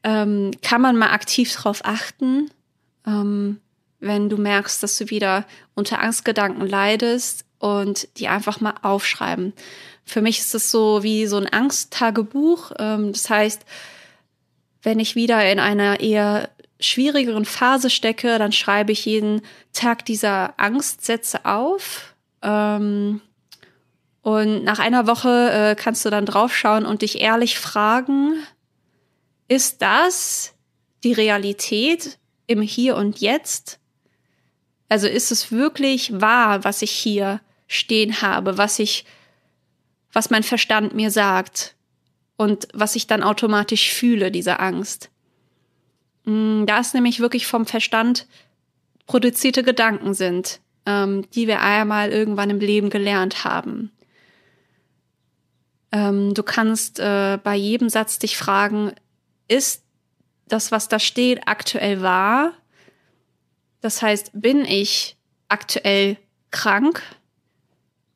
ähm, 0.04 0.52
kann 0.62 0.80
man 0.80 0.96
mal 0.96 1.10
aktiv 1.10 1.52
darauf 1.54 1.84
achten, 1.84 2.50
ähm, 3.06 3.60
wenn 4.00 4.28
du 4.28 4.36
merkst, 4.36 4.82
dass 4.82 4.98
du 4.98 5.10
wieder 5.10 5.46
unter 5.74 6.00
Angstgedanken 6.00 6.66
leidest 6.66 7.44
und 7.58 8.08
die 8.18 8.28
einfach 8.28 8.60
mal 8.60 8.74
aufschreiben. 8.82 9.52
Für 10.04 10.22
mich 10.22 10.40
ist 10.40 10.54
es 10.54 10.70
so 10.70 11.02
wie 11.02 11.26
so 11.26 11.36
ein 11.36 11.52
Angsttagebuch. 11.52 12.72
Ähm, 12.78 13.12
das 13.12 13.30
heißt, 13.30 13.62
wenn 14.82 14.98
ich 14.98 15.14
wieder 15.14 15.50
in 15.50 15.60
einer 15.60 16.00
eher 16.00 16.48
schwierigeren 16.80 17.44
Phase 17.44 17.90
stecke, 17.90 18.38
dann 18.38 18.52
schreibe 18.52 18.92
ich 18.92 19.04
jeden 19.04 19.42
Tag 19.72 20.04
dieser 20.06 20.54
Angstsätze 20.58 21.44
auf. 21.44 22.14
Ähm, 22.42 23.20
und 24.22 24.64
nach 24.64 24.78
einer 24.78 25.06
Woche 25.06 25.50
äh, 25.50 25.74
kannst 25.74 26.04
du 26.04 26.10
dann 26.10 26.26
draufschauen 26.26 26.86
und 26.86 27.02
dich 27.02 27.20
ehrlich 27.20 27.58
fragen, 27.58 28.34
ist 29.48 29.82
das 29.82 30.54
die 31.04 31.12
Realität 31.12 32.18
im 32.46 32.62
Hier 32.62 32.96
und 32.96 33.20
Jetzt? 33.20 33.79
Also 34.90 35.06
ist 35.06 35.30
es 35.30 35.52
wirklich 35.52 36.20
wahr, 36.20 36.64
was 36.64 36.82
ich 36.82 36.90
hier 36.90 37.40
stehen 37.68 38.22
habe, 38.22 38.58
was 38.58 38.80
ich, 38.80 39.04
was 40.12 40.30
mein 40.30 40.42
Verstand 40.42 40.94
mir 40.94 41.12
sagt 41.12 41.76
und 42.36 42.66
was 42.74 42.96
ich 42.96 43.06
dann 43.06 43.22
automatisch 43.22 43.92
fühle, 43.92 44.32
diese 44.32 44.58
Angst? 44.58 45.08
Mm, 46.24 46.66
da 46.66 46.80
es 46.80 46.92
nämlich 46.92 47.20
wirklich 47.20 47.46
vom 47.46 47.66
Verstand 47.66 48.26
produzierte 49.06 49.62
Gedanken 49.62 50.12
sind, 50.12 50.58
ähm, 50.86 51.24
die 51.36 51.46
wir 51.46 51.60
einmal 51.60 52.10
irgendwann 52.10 52.50
im 52.50 52.58
Leben 52.58 52.90
gelernt 52.90 53.44
haben. 53.44 53.92
Ähm, 55.92 56.34
du 56.34 56.42
kannst 56.42 56.98
äh, 56.98 57.38
bei 57.40 57.54
jedem 57.54 57.90
Satz 57.90 58.18
dich 58.18 58.36
fragen, 58.36 58.92
ist 59.46 59.84
das, 60.48 60.72
was 60.72 60.88
da 60.88 60.98
steht, 60.98 61.42
aktuell 61.46 62.02
wahr? 62.02 62.54
Das 63.80 64.02
heißt, 64.02 64.30
bin 64.34 64.64
ich 64.64 65.16
aktuell 65.48 66.16
krank? 66.50 67.02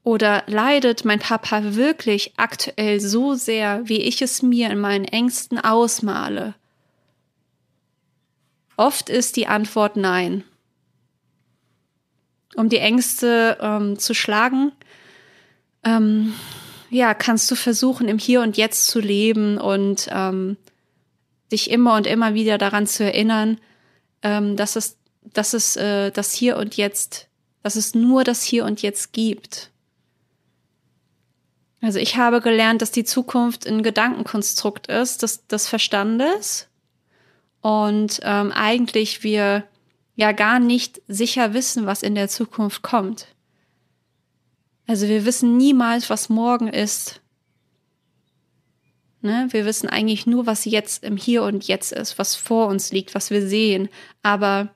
Oder 0.03 0.43
leidet 0.47 1.07
mein 1.07 1.19
Papa 1.19 1.75
wirklich 1.75 2.35
aktuell 2.37 3.01
so 3.01 3.35
sehr, 3.35 3.89
wie 3.89 4.03
ich 4.03 4.21
es 4.21 4.43
mir 4.43 4.69
in 4.69 4.79
meinen 4.79 5.07
Ängsten 5.07 5.59
ausmale? 5.59 6.55
Oft 8.77 9.09
ist 9.09 9.37
die 9.37 9.47
Antwort 9.47 9.97
nein. 9.97 10.45
Um 12.55 12.69
die 12.69 12.79
Ängste 12.79 13.57
ähm, 13.61 13.99
zu 13.99 14.15
schlagen, 14.15 14.73
ähm, 15.85 16.35
ja, 16.91 17.15
kannst 17.15 17.51
du 17.51 17.55
versuchen, 17.55 18.09
im 18.09 18.19
Hier 18.19 18.43
und 18.43 18.57
Jetzt 18.57 18.87
zu 18.87 19.01
leben 19.01 19.59
und 19.59 20.09
ähm, 20.13 20.57
dich 21.51 21.71
immer 21.71 21.95
und 21.97 22.07
immer 22.07 22.35
wieder 22.35 22.59
daran 22.59 22.87
zu 22.87 23.05
erinnern, 23.05 23.59
ähm, 24.23 24.57
dass 24.57 24.77
es, 24.77 24.97
dass 25.25 25.55
es 25.55 25.77
äh, 25.77 26.11
das 26.11 26.33
Hier 26.33 26.57
und 26.57 26.77
Jetzt, 26.77 27.29
dass 27.63 27.77
es 27.77 27.95
nur 27.95 28.25
das 28.25 28.43
Hier 28.43 28.65
und 28.65 28.83
Jetzt 28.83 29.13
gibt. 29.13 29.71
Also 31.81 31.99
ich 31.99 32.17
habe 32.17 32.41
gelernt, 32.41 32.81
dass 32.81 32.93
die 32.93 33.05
Zukunft 33.05 33.67
ein 33.67 33.83
Gedankenkonstrukt 33.83 34.87
ist 34.87 35.23
des, 35.23 35.47
des 35.47 35.69
Verstandes 35.69 36.69
und 37.61 38.21
ähm, 38.23 38.53
eigentlich 38.53 39.23
wir 39.23 39.65
ja 40.17 40.33
gar 40.33 40.61
nicht 40.61 41.03
sicher 41.09 41.55
wissen, 41.55 41.87
was 41.87 42.03
in 42.03 42.15
der 42.15 42.29
Zukunft 42.29 42.83
kommt. 42.83 43.27
Also 44.87 45.09
wir 45.09 45.25
wissen 45.25 45.57
niemals, 45.57 46.11
was 46.11 46.29
morgen 46.29 46.69
ist. 46.69 47.21
Ne? 49.23 49.49
Wir 49.51 49.65
wissen 49.65 49.89
eigentlich 49.89 50.27
nur, 50.27 50.47
was 50.47 50.67
jetzt 50.67 51.03
im 51.05 51.17
Hier 51.17 51.43
und 51.43 51.67
Jetzt 51.67 51.93
ist, 51.93 52.19
was 52.19 52.35
vor 52.35 52.69
uns 52.69 52.93
liegt, 52.93 53.15
was 53.15 53.31
wir 53.31 53.47
sehen. 53.47 53.89
Aber 54.23 54.74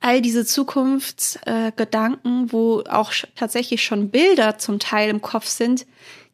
all 0.00 0.22
diese 0.22 0.46
Zukunftsgedanken, 0.46 2.46
äh, 2.46 2.52
wo 2.52 2.82
auch 2.88 3.12
tatsächlich 3.36 3.84
schon 3.84 4.10
Bilder 4.10 4.58
zum 4.58 4.78
Teil 4.78 5.10
im 5.10 5.20
Kopf 5.20 5.46
sind, 5.46 5.86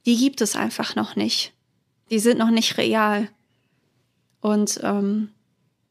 die 0.07 0.17
gibt 0.17 0.41
es 0.41 0.55
einfach 0.55 0.95
noch 0.95 1.17
nicht. 1.17 1.53
Die 2.11 2.21
sind 2.21 2.39
noch 2.39 2.51
nicht 2.51 2.79
real. 2.79 3.29
Und 4.41 4.79
ähm, 4.85 5.31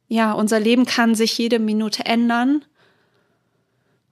ja, 0.08 0.32
unser 0.32 0.62
Leben 0.62 0.86
kann 0.86 1.16
sich 1.16 1.38
jede 1.38 1.60
Minute 1.60 2.06
ändern. 2.06 2.64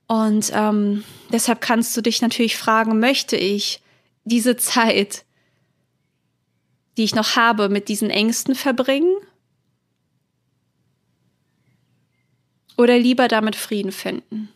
Und 0.08 0.52
ähm, 0.54 1.06
deshalb 1.32 1.62
kannst 1.62 1.96
du 1.96 2.02
dich 2.02 2.22
natürlich 2.22 2.58
fragen, 2.58 3.00
möchte 3.00 3.38
ich 3.38 3.82
diese 4.26 4.58
Zeit, 4.58 5.24
die 6.98 7.06
ich 7.06 7.16
noch 7.16 7.38
habe, 7.38 7.70
mit 7.70 7.88
diesen 7.88 8.10
Ängsten 8.10 8.56
verbringen? 8.56 9.16
Oder 12.78 12.98
lieber 12.98 13.28
damit 13.28 13.56
Frieden 13.56 13.92
finden? 13.92 14.50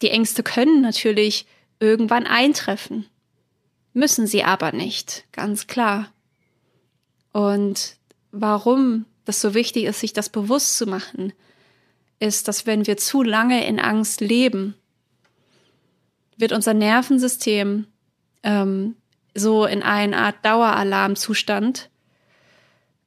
Die 0.00 0.10
Ängste 0.10 0.42
können 0.42 0.80
natürlich 0.80 1.46
irgendwann 1.78 2.26
eintreffen, 2.26 3.06
müssen 3.92 4.26
sie 4.26 4.42
aber 4.42 4.72
nicht, 4.72 5.24
ganz 5.32 5.66
klar. 5.66 6.12
Und 7.32 7.96
warum 8.32 9.06
das 9.24 9.40
so 9.40 9.54
wichtig 9.54 9.84
ist, 9.84 10.00
sich 10.00 10.12
das 10.12 10.28
bewusst 10.28 10.76
zu 10.76 10.86
machen, 10.86 11.32
ist, 12.18 12.48
dass 12.48 12.66
wenn 12.66 12.86
wir 12.86 12.96
zu 12.96 13.22
lange 13.22 13.66
in 13.66 13.78
Angst 13.78 14.20
leben, 14.20 14.74
wird 16.36 16.52
unser 16.52 16.74
Nervensystem 16.74 17.86
ähm, 18.42 18.96
so 19.34 19.66
in 19.66 19.82
eine 19.82 20.16
Art 20.18 20.44
Daueralarmzustand 20.44 21.90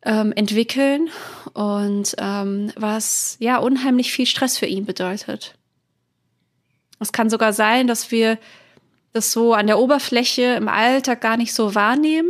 ähm, 0.06 0.32
entwickeln 0.34 1.10
und 1.54 2.16
ähm, 2.20 2.72
was 2.76 3.38
ja 3.40 3.58
unheimlich 3.58 4.12
viel 4.12 4.26
Stress 4.26 4.58
für 4.58 4.68
ihn 4.68 4.86
bedeutet. 4.86 5.56
Es 7.00 7.12
kann 7.12 7.30
sogar 7.30 7.54
sein, 7.54 7.88
dass 7.88 8.12
wir 8.12 8.38
das 9.14 9.32
so 9.32 9.54
an 9.54 9.68
der 9.68 9.80
Oberfläche 9.80 10.56
im 10.56 10.68
Alltag 10.68 11.22
gar 11.22 11.38
nicht 11.38 11.54
so 11.54 11.76
wahrnehmen, 11.76 12.30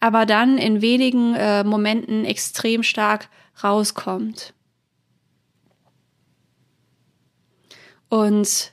aber 0.00 0.26
dann 0.26 0.58
in 0.58 0.80
wenigen 0.82 1.34
äh, 1.34 1.64
Momenten 1.64 2.24
extrem 2.24 2.82
stark 2.82 3.28
rauskommt. 3.62 4.54
Und 8.08 8.72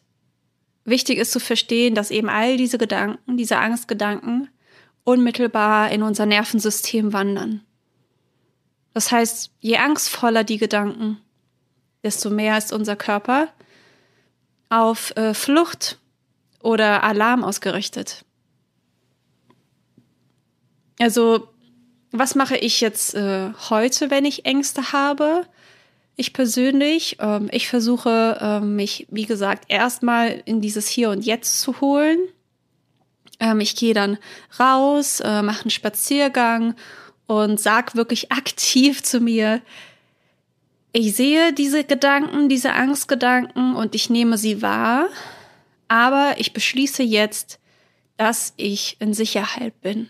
wichtig 0.83 1.17
ist 1.17 1.31
zu 1.31 1.39
verstehen, 1.39 1.95
dass 1.95 2.11
eben 2.11 2.29
all 2.29 2.57
diese 2.57 2.77
Gedanken, 2.77 3.37
diese 3.37 3.57
Angstgedanken 3.57 4.49
unmittelbar 5.03 5.91
in 5.91 6.03
unser 6.03 6.25
Nervensystem 6.25 7.13
wandern. 7.13 7.64
Das 8.95 9.11
heißt, 9.11 9.51
je 9.59 9.75
angstvoller 9.75 10.45
die 10.45 10.57
Gedanken, 10.57 11.17
desto 12.01 12.29
mehr 12.29 12.57
ist 12.57 12.71
unser 12.71 12.95
Körper 12.95 13.49
auf 14.69 15.13
äh, 15.17 15.33
Flucht 15.33 15.99
oder 16.61 17.03
Alarm 17.03 17.43
ausgerichtet. 17.43 18.23
Also, 20.97 21.49
was 22.11 22.35
mache 22.35 22.55
ich 22.55 22.79
jetzt 22.79 23.15
äh, 23.15 23.51
heute, 23.69 24.09
wenn 24.11 24.23
ich 24.23 24.45
Ängste 24.45 24.93
habe? 24.93 25.45
Ich 26.15 26.31
persönlich, 26.31 27.17
ähm, 27.19 27.49
ich 27.51 27.67
versuche 27.67 28.37
ähm, 28.39 28.77
mich, 28.77 29.07
wie 29.09 29.25
gesagt, 29.25 29.65
erstmal 29.67 30.41
in 30.45 30.61
dieses 30.61 30.87
Hier 30.87 31.09
und 31.09 31.25
Jetzt 31.25 31.59
zu 31.59 31.81
holen. 31.81 32.19
Ähm, 33.41 33.59
ich 33.59 33.75
gehe 33.75 33.93
dann 33.93 34.17
raus, 34.57 35.19
äh, 35.19 35.41
mache 35.41 35.63
einen 35.63 35.69
Spaziergang 35.69 36.75
und 37.27 37.59
sag 37.59 37.95
wirklich 37.95 38.31
aktiv 38.31 39.03
zu 39.03 39.19
mir, 39.19 39.61
ich 40.91 41.13
sehe 41.13 41.51
diese 41.51 41.83
Gedanken, 41.83 42.47
diese 42.47 42.71
Angstgedanken 42.71 43.75
und 43.75 43.95
ich 43.95 44.09
nehme 44.09 44.37
sie 44.37 44.61
wahr, 44.61 45.09
aber 45.89 46.35
ich 46.37 46.53
beschließe 46.53 47.03
jetzt, 47.03 47.59
dass 48.15 48.53
ich 48.55 48.95
in 48.99 49.13
Sicherheit 49.13 49.81
bin. 49.81 50.09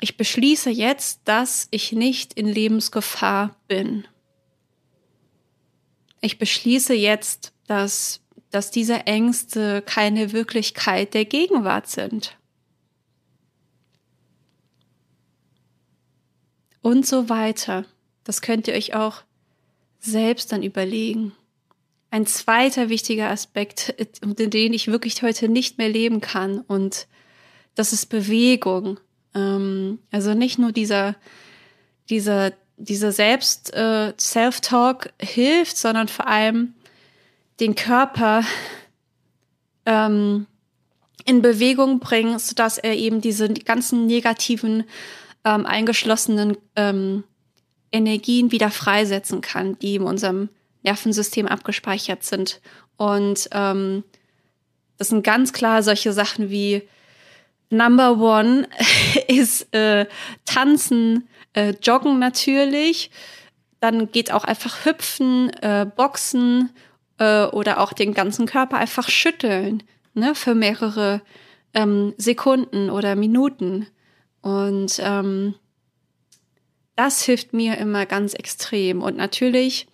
Ich 0.00 0.16
beschließe 0.16 0.70
jetzt, 0.70 1.20
dass 1.24 1.68
ich 1.70 1.92
nicht 1.92 2.34
in 2.34 2.46
Lebensgefahr 2.46 3.56
bin. 3.68 4.06
Ich 6.20 6.38
beschließe 6.38 6.94
jetzt, 6.94 7.52
dass, 7.66 8.20
dass 8.50 8.70
diese 8.70 9.06
Ängste 9.06 9.82
keine 9.82 10.32
Wirklichkeit 10.32 11.12
der 11.14 11.26
Gegenwart 11.26 11.88
sind. 11.88 12.36
Und 16.84 17.06
so 17.06 17.30
weiter. 17.30 17.86
Das 18.24 18.42
könnt 18.42 18.68
ihr 18.68 18.74
euch 18.74 18.94
auch 18.94 19.22
selbst 20.00 20.52
dann 20.52 20.62
überlegen. 20.62 21.32
Ein 22.10 22.26
zweiter 22.26 22.90
wichtiger 22.90 23.30
Aspekt, 23.30 23.94
unter 24.22 24.48
den 24.48 24.74
ich 24.74 24.88
wirklich 24.88 25.22
heute 25.22 25.48
nicht 25.48 25.78
mehr 25.78 25.88
leben 25.88 26.20
kann, 26.20 26.60
und 26.60 27.06
das 27.74 27.94
ist 27.94 28.10
Bewegung. 28.10 29.00
Ähm, 29.34 29.98
also 30.10 30.34
nicht 30.34 30.58
nur 30.58 30.72
dieser, 30.72 31.16
dieser, 32.10 32.52
dieser 32.76 33.12
Selbst, 33.12 33.72
äh, 33.72 34.12
Self-Talk 34.20 35.10
hilft, 35.18 35.78
sondern 35.78 36.08
vor 36.08 36.26
allem 36.26 36.74
den 37.60 37.76
Körper 37.76 38.44
ähm, 39.86 40.46
in 41.24 41.40
Bewegung 41.40 41.98
bringen, 41.98 42.38
sodass 42.38 42.76
er 42.76 42.94
eben 42.94 43.22
diese 43.22 43.48
ganzen 43.48 44.04
negativen, 44.04 44.84
ähm, 45.44 45.66
eingeschlossenen 45.66 46.56
ähm, 46.76 47.24
Energien 47.92 48.50
wieder 48.50 48.70
freisetzen 48.70 49.40
kann, 49.40 49.78
die 49.78 49.96
in 49.96 50.02
unserem 50.02 50.48
Nervensystem 50.82 51.46
abgespeichert 51.46 52.24
sind. 52.24 52.60
Und 52.96 53.48
ähm, 53.52 54.04
das 54.98 55.08
sind 55.08 55.24
ganz 55.24 55.52
klar 55.52 55.82
solche 55.82 56.12
Sachen 56.12 56.50
wie 56.50 56.82
Number 57.70 58.18
One 58.18 58.68
ist 59.28 59.74
äh, 59.74 60.06
Tanzen, 60.44 61.28
äh, 61.54 61.74
Joggen 61.82 62.18
natürlich. 62.18 63.10
Dann 63.80 64.10
geht 64.10 64.32
auch 64.32 64.44
einfach 64.44 64.84
Hüpfen, 64.84 65.50
äh, 65.62 65.86
Boxen 65.86 66.70
äh, 67.18 67.44
oder 67.46 67.80
auch 67.80 67.92
den 67.92 68.14
ganzen 68.14 68.46
Körper 68.46 68.76
einfach 68.76 69.08
schütteln 69.08 69.82
ne, 70.14 70.34
für 70.34 70.54
mehrere 70.54 71.20
ähm, 71.74 72.14
Sekunden 72.16 72.90
oder 72.90 73.16
Minuten. 73.16 73.86
Und 74.44 75.00
ähm, 75.02 75.54
das 76.96 77.22
hilft 77.22 77.54
mir 77.54 77.78
immer 77.78 78.04
ganz 78.04 78.34
extrem. 78.34 79.00
Und 79.00 79.16
natürlich 79.16 79.86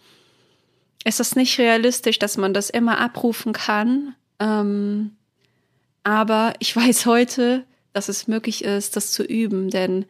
ist 1.05 1.21
es 1.21 1.37
nicht 1.37 1.57
realistisch, 1.61 2.19
dass 2.19 2.37
man 2.37 2.53
das 2.53 2.69
immer 2.69 2.99
abrufen 2.99 3.53
kann. 3.53 4.17
Ähm, 4.41 5.13
aber 6.03 6.55
ich 6.59 6.75
weiß 6.77 7.07
heute, 7.07 7.65
dass 7.93 8.09
es 8.09 8.27
möglich 8.27 8.65
ist, 8.65 8.97
das 8.97 9.13
zu 9.13 9.23
üben, 9.23 9.71
denn 9.71 10.05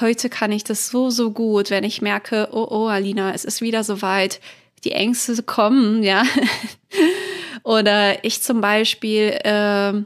heute 0.00 0.30
kann 0.30 0.52
ich 0.52 0.62
das 0.62 0.86
so, 0.86 1.10
so 1.10 1.32
gut, 1.32 1.70
wenn 1.70 1.82
ich 1.82 2.00
merke, 2.00 2.50
oh, 2.52 2.68
oh, 2.70 2.86
Alina, 2.86 3.34
es 3.34 3.44
ist 3.44 3.60
wieder 3.60 3.82
soweit, 3.82 4.40
die 4.84 4.92
Ängste 4.92 5.42
kommen, 5.42 6.04
ja. 6.04 6.22
Oder 7.64 8.24
ich 8.24 8.42
zum 8.42 8.60
Beispiel, 8.60 9.36
äh, 9.42 10.04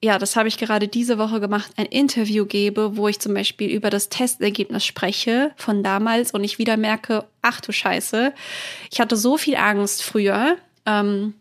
ja, 0.00 0.18
das 0.18 0.36
habe 0.36 0.48
ich 0.48 0.58
gerade 0.58 0.86
diese 0.86 1.18
Woche 1.18 1.40
gemacht, 1.40 1.72
ein 1.76 1.86
Interview 1.86 2.46
gebe, 2.46 2.96
wo 2.96 3.08
ich 3.08 3.18
zum 3.18 3.34
Beispiel 3.34 3.70
über 3.70 3.90
das 3.90 4.08
Testergebnis 4.08 4.84
spreche 4.84 5.50
von 5.56 5.82
damals 5.82 6.30
und 6.30 6.44
ich 6.44 6.58
wieder 6.58 6.76
merke, 6.76 7.24
ach 7.42 7.60
du 7.60 7.72
Scheiße, 7.72 8.32
ich 8.92 9.00
hatte 9.00 9.16
so 9.16 9.36
viel 9.36 9.56
Angst 9.56 10.02
früher. 10.02 10.56
Ähm, 10.86 11.34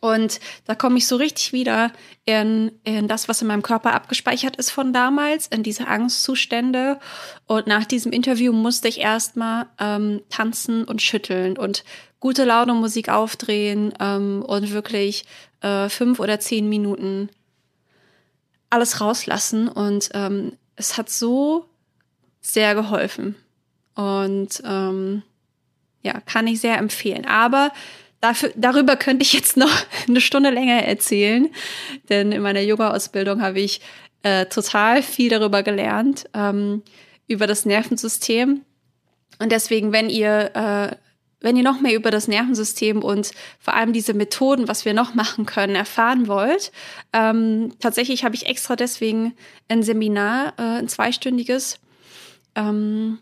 und 0.00 0.38
da 0.66 0.74
komme 0.74 0.98
ich 0.98 1.06
so 1.06 1.16
richtig 1.16 1.52
wieder 1.52 1.92
in, 2.24 2.72
in 2.84 3.08
das, 3.08 3.28
was 3.28 3.40
in 3.40 3.48
meinem 3.48 3.62
Körper 3.62 3.94
abgespeichert 3.94 4.56
ist 4.56 4.70
von 4.70 4.92
damals, 4.92 5.46
in 5.46 5.62
diese 5.62 5.86
Angstzustände. 5.86 6.98
Und 7.46 7.66
nach 7.66 7.84
diesem 7.84 8.12
Interview 8.12 8.52
musste 8.52 8.88
ich 8.88 9.00
erstmal 9.00 9.66
ähm, 9.78 10.22
tanzen 10.28 10.84
und 10.84 11.02
schütteln 11.02 11.56
und 11.56 11.84
gute 12.20 12.44
Laune 12.44 12.74
Musik 12.74 13.08
aufdrehen 13.08 13.92
ähm, 13.98 14.44
und 14.46 14.72
wirklich 14.72 15.24
äh, 15.62 15.88
fünf 15.88 16.20
oder 16.20 16.38
zehn 16.38 16.68
Minuten 16.68 17.28
alles 18.72 19.00
rauslassen. 19.00 19.68
Und 19.68 20.10
ähm, 20.14 20.52
es 20.76 20.96
hat 20.98 21.10
so 21.10 21.66
sehr 22.40 22.74
geholfen. 22.74 23.36
Und 23.94 24.62
ähm, 24.64 25.22
ja, 26.02 26.20
kann 26.20 26.46
ich 26.46 26.60
sehr 26.60 26.78
empfehlen. 26.78 27.26
Aber 27.26 27.72
Dafür, 28.22 28.52
darüber 28.54 28.94
könnte 28.94 29.24
ich 29.24 29.32
jetzt 29.32 29.56
noch 29.56 29.84
eine 30.08 30.20
Stunde 30.20 30.50
länger 30.50 30.84
erzählen, 30.84 31.48
denn 32.08 32.30
in 32.30 32.40
meiner 32.40 32.60
Yoga-Ausbildung 32.60 33.42
habe 33.42 33.58
ich 33.58 33.80
äh, 34.22 34.46
total 34.46 35.02
viel 35.02 35.28
darüber 35.28 35.64
gelernt, 35.64 36.26
ähm, 36.32 36.84
über 37.26 37.48
das 37.48 37.66
Nervensystem. 37.66 38.62
Und 39.40 39.50
deswegen, 39.50 39.90
wenn 39.92 40.08
ihr, 40.08 40.52
äh, 40.54 40.96
wenn 41.42 41.56
ihr 41.56 41.62
noch 41.62 41.80
mehr 41.80 41.94
über 41.94 42.10
das 42.10 42.28
Nervensystem 42.28 43.02
und 43.02 43.32
vor 43.58 43.74
allem 43.74 43.92
diese 43.92 44.14
Methoden, 44.14 44.68
was 44.68 44.84
wir 44.84 44.94
noch 44.94 45.14
machen 45.14 45.44
können, 45.46 45.74
erfahren 45.74 46.28
wollt, 46.28 46.72
ähm, 47.12 47.74
tatsächlich 47.80 48.24
habe 48.24 48.34
ich 48.34 48.46
extra 48.46 48.76
deswegen 48.76 49.34
ein 49.68 49.82
Seminar, 49.82 50.54
äh, 50.58 50.78
ein 50.78 50.88
zweistündiges, 50.88 51.78
ähm, 52.54 53.18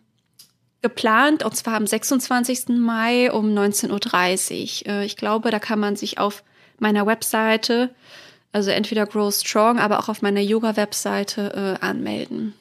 geplant, 0.82 1.44
und 1.44 1.54
zwar 1.56 1.74
am 1.74 1.86
26. 1.86 2.78
Mai 2.78 3.32
um 3.32 3.46
19.30 3.54 4.86
Uhr. 4.86 4.92
Äh, 4.92 5.04
ich 5.04 5.16
glaube, 5.16 5.50
da 5.50 5.58
kann 5.58 5.78
man 5.78 5.96
sich 5.96 6.18
auf 6.18 6.42
meiner 6.78 7.06
Webseite, 7.06 7.94
also 8.52 8.70
entweder 8.70 9.06
Grow 9.06 9.32
Strong, 9.32 9.78
aber 9.78 9.98
auch 9.98 10.08
auf 10.08 10.22
meiner 10.22 10.40
Yoga-Webseite 10.40 11.78
äh, 11.80 11.84
anmelden. 11.84 12.54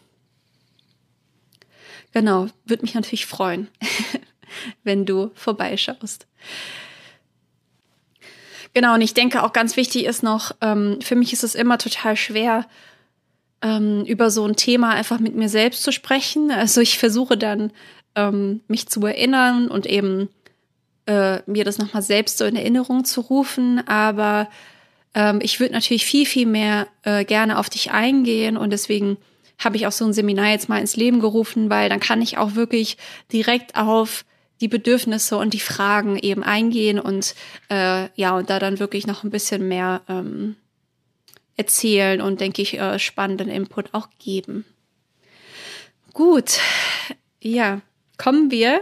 Genau, 2.11 2.47
würde 2.65 2.81
mich 2.81 2.95
natürlich 2.95 3.25
freuen, 3.25 3.67
wenn 4.83 5.05
du 5.05 5.31
vorbeischaust. 5.33 6.27
Genau, 8.73 8.93
und 8.93 9.01
ich 9.01 9.13
denke 9.13 9.43
auch 9.43 9.53
ganz 9.53 9.77
wichtig 9.77 10.05
ist 10.05 10.23
noch, 10.23 10.51
ähm, 10.61 10.99
für 11.01 11.15
mich 11.15 11.33
ist 11.33 11.43
es 11.43 11.55
immer 11.55 11.77
total 11.77 12.15
schwer, 12.15 12.67
ähm, 13.61 14.05
über 14.05 14.29
so 14.29 14.45
ein 14.45 14.55
Thema 14.55 14.91
einfach 14.91 15.19
mit 15.19 15.35
mir 15.35 15.49
selbst 15.49 15.83
zu 15.83 15.91
sprechen. 15.91 16.51
Also 16.51 16.81
ich 16.81 16.97
versuche 16.97 17.37
dann 17.37 17.71
ähm, 18.15 18.61
mich 18.67 18.87
zu 18.87 19.05
erinnern 19.05 19.67
und 19.69 19.85
eben 19.85 20.29
äh, 21.07 21.39
mir 21.45 21.65
das 21.65 21.77
nochmal 21.77 22.03
selbst 22.03 22.37
so 22.37 22.45
in 22.45 22.55
Erinnerung 22.55 23.05
zu 23.05 23.21
rufen. 23.21 23.85
Aber 23.87 24.49
ähm, 25.13 25.39
ich 25.41 25.59
würde 25.59 25.73
natürlich 25.73 26.05
viel, 26.05 26.25
viel 26.25 26.45
mehr 26.45 26.87
äh, 27.03 27.25
gerne 27.25 27.57
auf 27.57 27.69
dich 27.69 27.91
eingehen 27.91 28.55
und 28.55 28.69
deswegen 28.69 29.17
habe 29.57 29.75
ich 29.75 29.87
auch 29.87 29.91
so 29.91 30.05
ein 30.05 30.13
Seminar 30.13 30.51
jetzt 30.51 30.69
mal 30.69 30.79
ins 30.79 30.95
Leben 30.95 31.19
gerufen, 31.19 31.69
weil 31.69 31.89
dann 31.89 31.99
kann 31.99 32.21
ich 32.21 32.37
auch 32.37 32.55
wirklich 32.55 32.97
direkt 33.33 33.75
auf 33.75 34.23
die 34.61 34.67
Bedürfnisse 34.67 35.37
und 35.37 35.53
die 35.53 35.59
Fragen 35.59 36.17
eben 36.17 36.43
eingehen 36.43 36.99
und 36.99 37.35
äh, 37.69 38.09
ja, 38.15 38.35
und 38.35 38.49
da 38.49 38.59
dann 38.59 38.79
wirklich 38.79 39.07
noch 39.07 39.23
ein 39.23 39.29
bisschen 39.29 39.67
mehr 39.67 40.01
ähm, 40.07 40.55
erzählen 41.55 42.21
und 42.21 42.41
denke 42.41 42.61
ich, 42.61 42.79
äh, 42.79 42.99
spannenden 42.99 43.49
Input 43.49 43.93
auch 43.93 44.09
geben. 44.19 44.65
Gut, 46.13 46.59
ja, 47.41 47.81
kommen 48.17 48.51
wir 48.51 48.81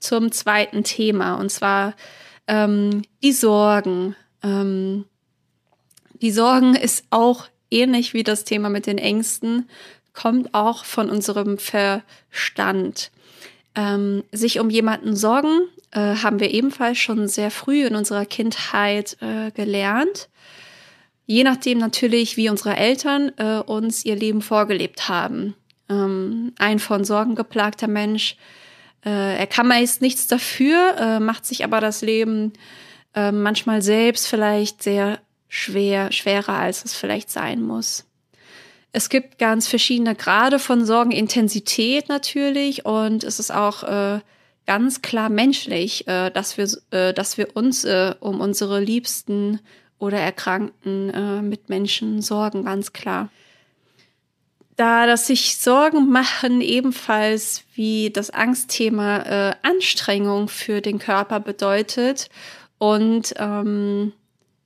zum 0.00 0.32
zweiten 0.32 0.84
Thema 0.84 1.34
und 1.34 1.50
zwar 1.50 1.94
ähm, 2.46 3.02
die 3.22 3.32
Sorgen. 3.32 4.16
Ähm, 4.42 5.04
die 6.20 6.32
Sorgen 6.32 6.74
ist 6.74 7.04
auch 7.10 7.46
ähnlich 7.70 8.14
wie 8.14 8.24
das 8.24 8.44
Thema 8.44 8.68
mit 8.68 8.86
den 8.86 8.98
Ängsten, 8.98 9.68
kommt 10.12 10.54
auch 10.54 10.84
von 10.84 11.10
unserem 11.10 11.58
Verstand. 11.58 13.10
Ähm, 13.74 14.24
sich 14.32 14.60
um 14.60 14.70
jemanden 14.70 15.14
sorgen, 15.14 15.68
äh, 15.92 16.16
haben 16.16 16.40
wir 16.40 16.50
ebenfalls 16.50 16.98
schon 16.98 17.28
sehr 17.28 17.50
früh 17.50 17.86
in 17.86 17.94
unserer 17.94 18.26
Kindheit 18.26 19.16
äh, 19.20 19.50
gelernt. 19.52 20.28
Je 21.26 21.44
nachdem 21.44 21.78
natürlich, 21.78 22.36
wie 22.36 22.48
unsere 22.48 22.76
Eltern 22.76 23.32
äh, 23.36 23.58
uns 23.58 24.04
ihr 24.04 24.16
Leben 24.16 24.42
vorgelebt 24.42 25.08
haben. 25.08 25.54
Ähm, 25.88 26.52
ein 26.58 26.78
von 26.78 27.04
Sorgen 27.04 27.34
geplagter 27.34 27.88
Mensch. 27.88 28.36
Äh, 29.04 29.38
er 29.38 29.46
kann 29.46 29.68
meist 29.68 30.00
nichts 30.02 30.26
dafür, 30.26 30.96
äh, 30.98 31.20
macht 31.20 31.46
sich 31.46 31.64
aber 31.64 31.80
das 31.80 32.02
Leben 32.02 32.52
äh, 33.14 33.32
manchmal 33.32 33.82
selbst 33.82 34.26
vielleicht 34.26 34.82
sehr 34.82 35.18
schwer, 35.48 36.12
schwerer, 36.12 36.54
als 36.54 36.84
es 36.84 36.94
vielleicht 36.94 37.30
sein 37.30 37.62
muss. 37.62 38.07
Es 38.92 39.08
gibt 39.10 39.38
ganz 39.38 39.68
verschiedene 39.68 40.14
Grade 40.14 40.58
von 40.58 40.84
Sorgenintensität 40.84 42.08
natürlich 42.08 42.86
und 42.86 43.22
es 43.22 43.38
ist 43.38 43.50
auch 43.50 43.82
äh, 43.82 44.20
ganz 44.66 45.02
klar 45.02 45.28
menschlich, 45.28 46.08
äh, 46.08 46.30
dass 46.30 46.56
wir, 46.56 46.68
äh, 46.90 47.12
dass 47.12 47.36
wir 47.36 47.54
uns 47.56 47.84
äh, 47.84 48.14
um 48.20 48.40
unsere 48.40 48.80
Liebsten 48.80 49.60
oder 49.98 50.18
erkrankten 50.18 51.10
äh, 51.10 51.42
Mitmenschen 51.42 52.22
sorgen, 52.22 52.64
ganz 52.64 52.92
klar. 52.92 53.30
Da 54.76 55.06
das 55.06 55.26
sich 55.26 55.58
Sorgen 55.58 56.08
machen 56.10 56.60
ebenfalls 56.60 57.64
wie 57.74 58.10
das 58.10 58.30
Angstthema 58.30 59.18
äh, 59.22 59.54
Anstrengung 59.62 60.48
für 60.48 60.80
den 60.80 61.00
Körper 61.00 61.40
bedeutet 61.40 62.28
und 62.78 63.34
ähm, 63.38 64.12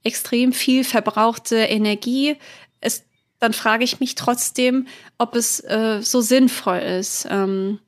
extrem 0.02 0.52
viel 0.52 0.84
verbrauchte 0.84 1.56
Energie, 1.56 2.36
ist, 2.82 3.04
dann 3.42 3.52
frage 3.52 3.82
ich 3.82 3.98
mich 3.98 4.14
trotzdem, 4.14 4.86
ob 5.18 5.34
es 5.34 5.58
äh, 5.58 6.00
so 6.00 6.20
sinnvoll 6.20 6.78
ist. 6.78 7.26
Ähm, 7.28 7.80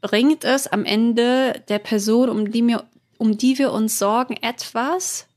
bringt 0.00 0.42
es 0.42 0.66
am 0.66 0.84
Ende 0.84 1.62
der 1.68 1.78
Person, 1.78 2.28
um 2.28 2.50
die, 2.50 2.62
mir, 2.62 2.84
um 3.16 3.38
die 3.38 3.58
wir 3.58 3.70
uns 3.70 4.00
sorgen, 4.00 4.36
etwas? 4.42 5.28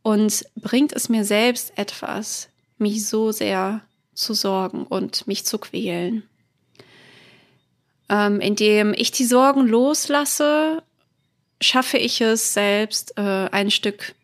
Und 0.00 0.46
bringt 0.56 0.94
es 0.94 1.10
mir 1.10 1.26
selbst 1.26 1.74
etwas, 1.76 2.48
mich 2.78 3.06
so 3.06 3.30
sehr 3.30 3.82
zu 4.14 4.32
sorgen 4.32 4.84
und 4.84 5.26
mich 5.26 5.44
zu 5.44 5.58
quälen. 5.58 6.22
Ähm, 8.08 8.40
indem 8.40 8.94
ich 8.94 9.10
die 9.10 9.26
Sorgen 9.26 9.66
loslasse, 9.66 10.82
schaffe 11.60 11.98
ich 11.98 12.22
es 12.22 12.54
selbst 12.54 13.18
äh, 13.18 13.50
ein 13.50 13.70
Stück, 13.70 14.14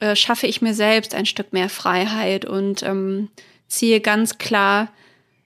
äh, 0.00 0.16
schaffe 0.16 0.46
ich 0.46 0.62
mir 0.62 0.74
selbst 0.74 1.14
ein 1.14 1.26
Stück 1.26 1.52
mehr 1.52 1.68
Freiheit 1.68 2.44
und 2.44 2.82
ähm, 2.82 3.28
ziehe 3.68 4.00
ganz 4.00 4.38
klar 4.38 4.92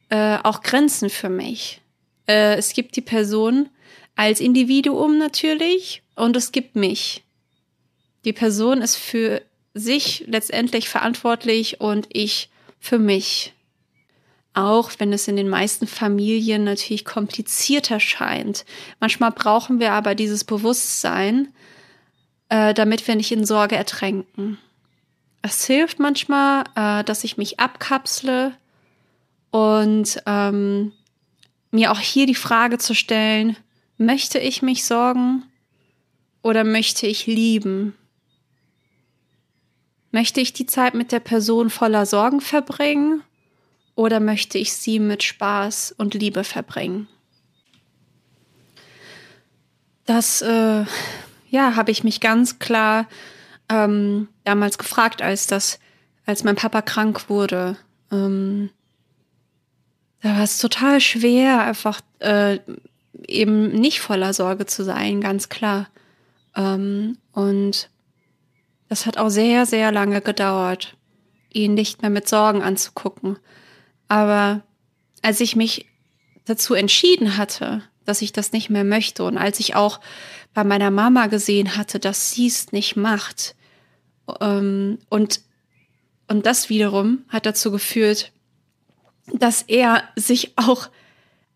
äh, 0.08 0.38
auch 0.42 0.62
Grenzen 0.62 1.10
für 1.10 1.28
mich. 1.28 1.80
Äh, 2.26 2.56
es 2.56 2.72
gibt 2.72 2.96
die 2.96 3.00
Person 3.00 3.68
als 4.16 4.40
Individuum 4.40 5.18
natürlich 5.18 6.02
und 6.16 6.36
es 6.36 6.52
gibt 6.52 6.76
mich. 6.76 7.22
Die 8.24 8.32
Person 8.32 8.82
ist 8.82 8.96
für 8.96 9.40
sich 9.72 10.24
letztendlich 10.26 10.88
verantwortlich 10.88 11.80
und 11.80 12.06
ich 12.12 12.50
für 12.78 12.98
mich. 12.98 13.54
Auch 14.52 14.90
wenn 14.98 15.12
es 15.12 15.28
in 15.28 15.36
den 15.36 15.48
meisten 15.48 15.86
Familien 15.86 16.64
natürlich 16.64 17.04
komplizierter 17.04 18.00
scheint. 18.00 18.64
Manchmal 18.98 19.30
brauchen 19.30 19.78
wir 19.78 19.92
aber 19.92 20.14
dieses 20.14 20.42
Bewusstsein, 20.42 21.48
äh, 22.50 22.74
damit 22.74 23.06
wir 23.08 23.16
nicht 23.16 23.32
in 23.32 23.46
Sorge 23.46 23.76
ertränken. 23.76 24.58
Es 25.40 25.64
hilft 25.64 25.98
manchmal, 25.98 26.64
äh, 26.74 27.02
dass 27.04 27.24
ich 27.24 27.38
mich 27.38 27.58
abkapsle 27.58 28.52
und 29.50 30.22
ähm, 30.26 30.92
mir 31.70 31.92
auch 31.92 31.98
hier 32.00 32.26
die 32.26 32.34
Frage 32.34 32.76
zu 32.78 32.94
stellen, 32.94 33.56
möchte 33.96 34.38
ich 34.38 34.60
mich 34.60 34.84
sorgen 34.84 35.44
oder 36.42 36.64
möchte 36.64 37.06
ich 37.06 37.26
lieben? 37.26 37.94
Möchte 40.10 40.40
ich 40.40 40.52
die 40.52 40.66
Zeit 40.66 40.94
mit 40.94 41.12
der 41.12 41.20
Person 41.20 41.70
voller 41.70 42.04
Sorgen 42.04 42.40
verbringen 42.40 43.22
oder 43.94 44.18
möchte 44.18 44.58
ich 44.58 44.72
sie 44.72 44.98
mit 44.98 45.22
Spaß 45.22 45.94
und 45.96 46.14
Liebe 46.14 46.42
verbringen? 46.42 47.06
Das, 50.04 50.42
äh, 50.42 50.84
ja, 51.50 51.76
habe 51.76 51.90
ich 51.90 52.04
mich 52.04 52.20
ganz 52.20 52.58
klar 52.58 53.06
ähm, 53.68 54.28
damals 54.44 54.78
gefragt, 54.78 55.20
als 55.20 55.46
das, 55.46 55.78
als 56.24 56.44
mein 56.44 56.56
Papa 56.56 56.80
krank 56.82 57.28
wurde. 57.28 57.76
Ähm, 58.10 58.70
da 60.22 60.36
war 60.36 60.42
es 60.42 60.58
total 60.58 61.00
schwer, 61.00 61.60
einfach 61.62 62.00
äh, 62.20 62.58
eben 63.26 63.70
nicht 63.72 64.00
voller 64.00 64.32
Sorge 64.32 64.66
zu 64.66 64.84
sein, 64.84 65.20
ganz 65.20 65.48
klar. 65.48 65.88
Ähm, 66.54 67.18
und 67.32 67.90
das 68.88 69.06
hat 69.06 69.18
auch 69.18 69.28
sehr, 69.28 69.66
sehr 69.66 69.92
lange 69.92 70.20
gedauert, 70.20 70.96
ihn 71.52 71.74
nicht 71.74 72.02
mehr 72.02 72.10
mit 72.10 72.28
Sorgen 72.28 72.62
anzugucken. 72.62 73.38
Aber 74.08 74.62
als 75.22 75.40
ich 75.40 75.56
mich 75.56 75.86
dazu 76.44 76.74
entschieden 76.74 77.36
hatte, 77.36 77.82
dass 78.04 78.22
ich 78.22 78.32
das 78.32 78.52
nicht 78.52 78.70
mehr 78.70 78.84
möchte 78.84 79.24
und 79.24 79.38
als 79.38 79.60
ich 79.60 79.74
auch 79.74 80.00
bei 80.54 80.64
meiner 80.64 80.90
Mama 80.90 81.26
gesehen 81.26 81.76
hatte, 81.76 81.98
dass 82.00 82.32
sie 82.32 82.46
es 82.46 82.72
nicht 82.72 82.96
macht 82.96 83.54
ähm, 84.40 84.98
und 85.08 85.40
und 86.28 86.46
das 86.46 86.68
wiederum 86.68 87.24
hat 87.28 87.44
dazu 87.44 87.72
geführt, 87.72 88.30
dass 89.34 89.62
er 89.62 90.04
sich 90.14 90.56
auch 90.56 90.88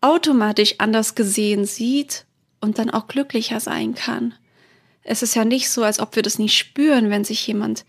automatisch 0.01 0.75
anders 0.79 1.15
gesehen 1.15 1.65
sieht 1.65 2.25
und 2.59 2.77
dann 2.77 2.89
auch 2.89 3.07
glücklicher 3.07 3.61
sein 3.61 3.95
kann. 3.95 4.33
Es 5.01 5.21
ist 5.21 5.33
ja 5.33 5.45
nicht 5.45 5.69
so, 5.69 5.83
als 5.83 5.99
ob 5.99 6.15
wir 6.15 6.23
das 6.23 6.39
nicht 6.39 6.57
spüren, 6.57 7.09
wenn 7.09 7.23
sich 7.23 7.45
jemand 7.47 7.85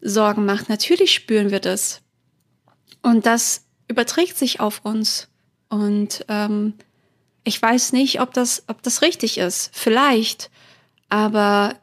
Sorgen 0.00 0.44
macht. 0.44 0.68
Natürlich 0.68 1.12
spüren 1.12 1.50
wir 1.50 1.60
das. 1.60 2.00
Und 3.02 3.26
das 3.26 3.64
überträgt 3.88 4.36
sich 4.36 4.60
auf 4.60 4.84
uns. 4.84 5.28
Und 5.68 6.24
ähm, 6.28 6.74
ich 7.44 7.60
weiß 7.60 7.92
nicht, 7.92 8.20
ob 8.20 8.32
das, 8.32 8.64
ob 8.68 8.82
das 8.82 9.02
richtig 9.02 9.38
ist. 9.38 9.70
Vielleicht. 9.72 10.50
Aber 11.08 11.74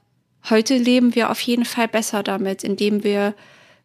heute 0.49 0.77
leben 0.77 1.15
wir 1.15 1.31
auf 1.31 1.41
jeden 1.41 1.65
Fall 1.65 1.87
besser 1.87 2.23
damit, 2.23 2.63
indem 2.63 3.03
wir 3.03 3.33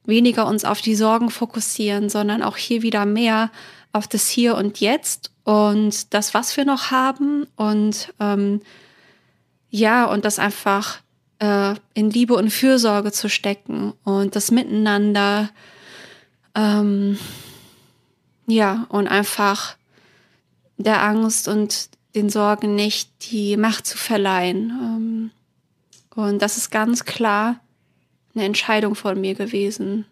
weniger 0.04 0.46
uns 0.46 0.64
auf 0.64 0.80
die 0.80 0.94
Sorgen 0.94 1.30
fokussieren, 1.30 2.08
sondern 2.08 2.42
auch 2.42 2.56
hier 2.56 2.82
wieder 2.82 3.06
mehr 3.06 3.50
auf 3.92 4.06
das 4.06 4.28
Hier 4.28 4.56
und 4.56 4.80
Jetzt 4.80 5.30
und 5.44 6.14
das, 6.14 6.34
was 6.34 6.56
wir 6.56 6.64
noch 6.64 6.90
haben 6.90 7.46
und 7.56 8.12
ähm, 8.20 8.60
ja, 9.70 10.04
und 10.06 10.24
das 10.24 10.38
einfach 10.38 11.00
äh, 11.38 11.74
in 11.94 12.10
Liebe 12.10 12.34
und 12.34 12.50
Fürsorge 12.50 13.12
zu 13.12 13.28
stecken 13.28 13.92
und 14.04 14.36
das 14.36 14.50
Miteinander 14.50 15.50
ähm, 16.54 17.18
ja, 18.46 18.86
und 18.88 19.08
einfach 19.08 19.76
der 20.82 21.02
Angst 21.02 21.48
und 21.48 21.90
den 22.14 22.30
Sorgen 22.30 22.74
nicht 22.74 23.30
die 23.30 23.56
Macht 23.56 23.86
zu 23.86 23.96
verleihen. 23.96 24.70
Ähm, 24.70 25.30
und 26.14 26.42
das 26.42 26.56
ist 26.56 26.70
ganz 26.70 27.04
klar 27.04 27.60
eine 28.34 28.44
Entscheidung 28.44 28.94
von 28.94 29.20
mir 29.20 29.34
gewesen. 29.34 30.06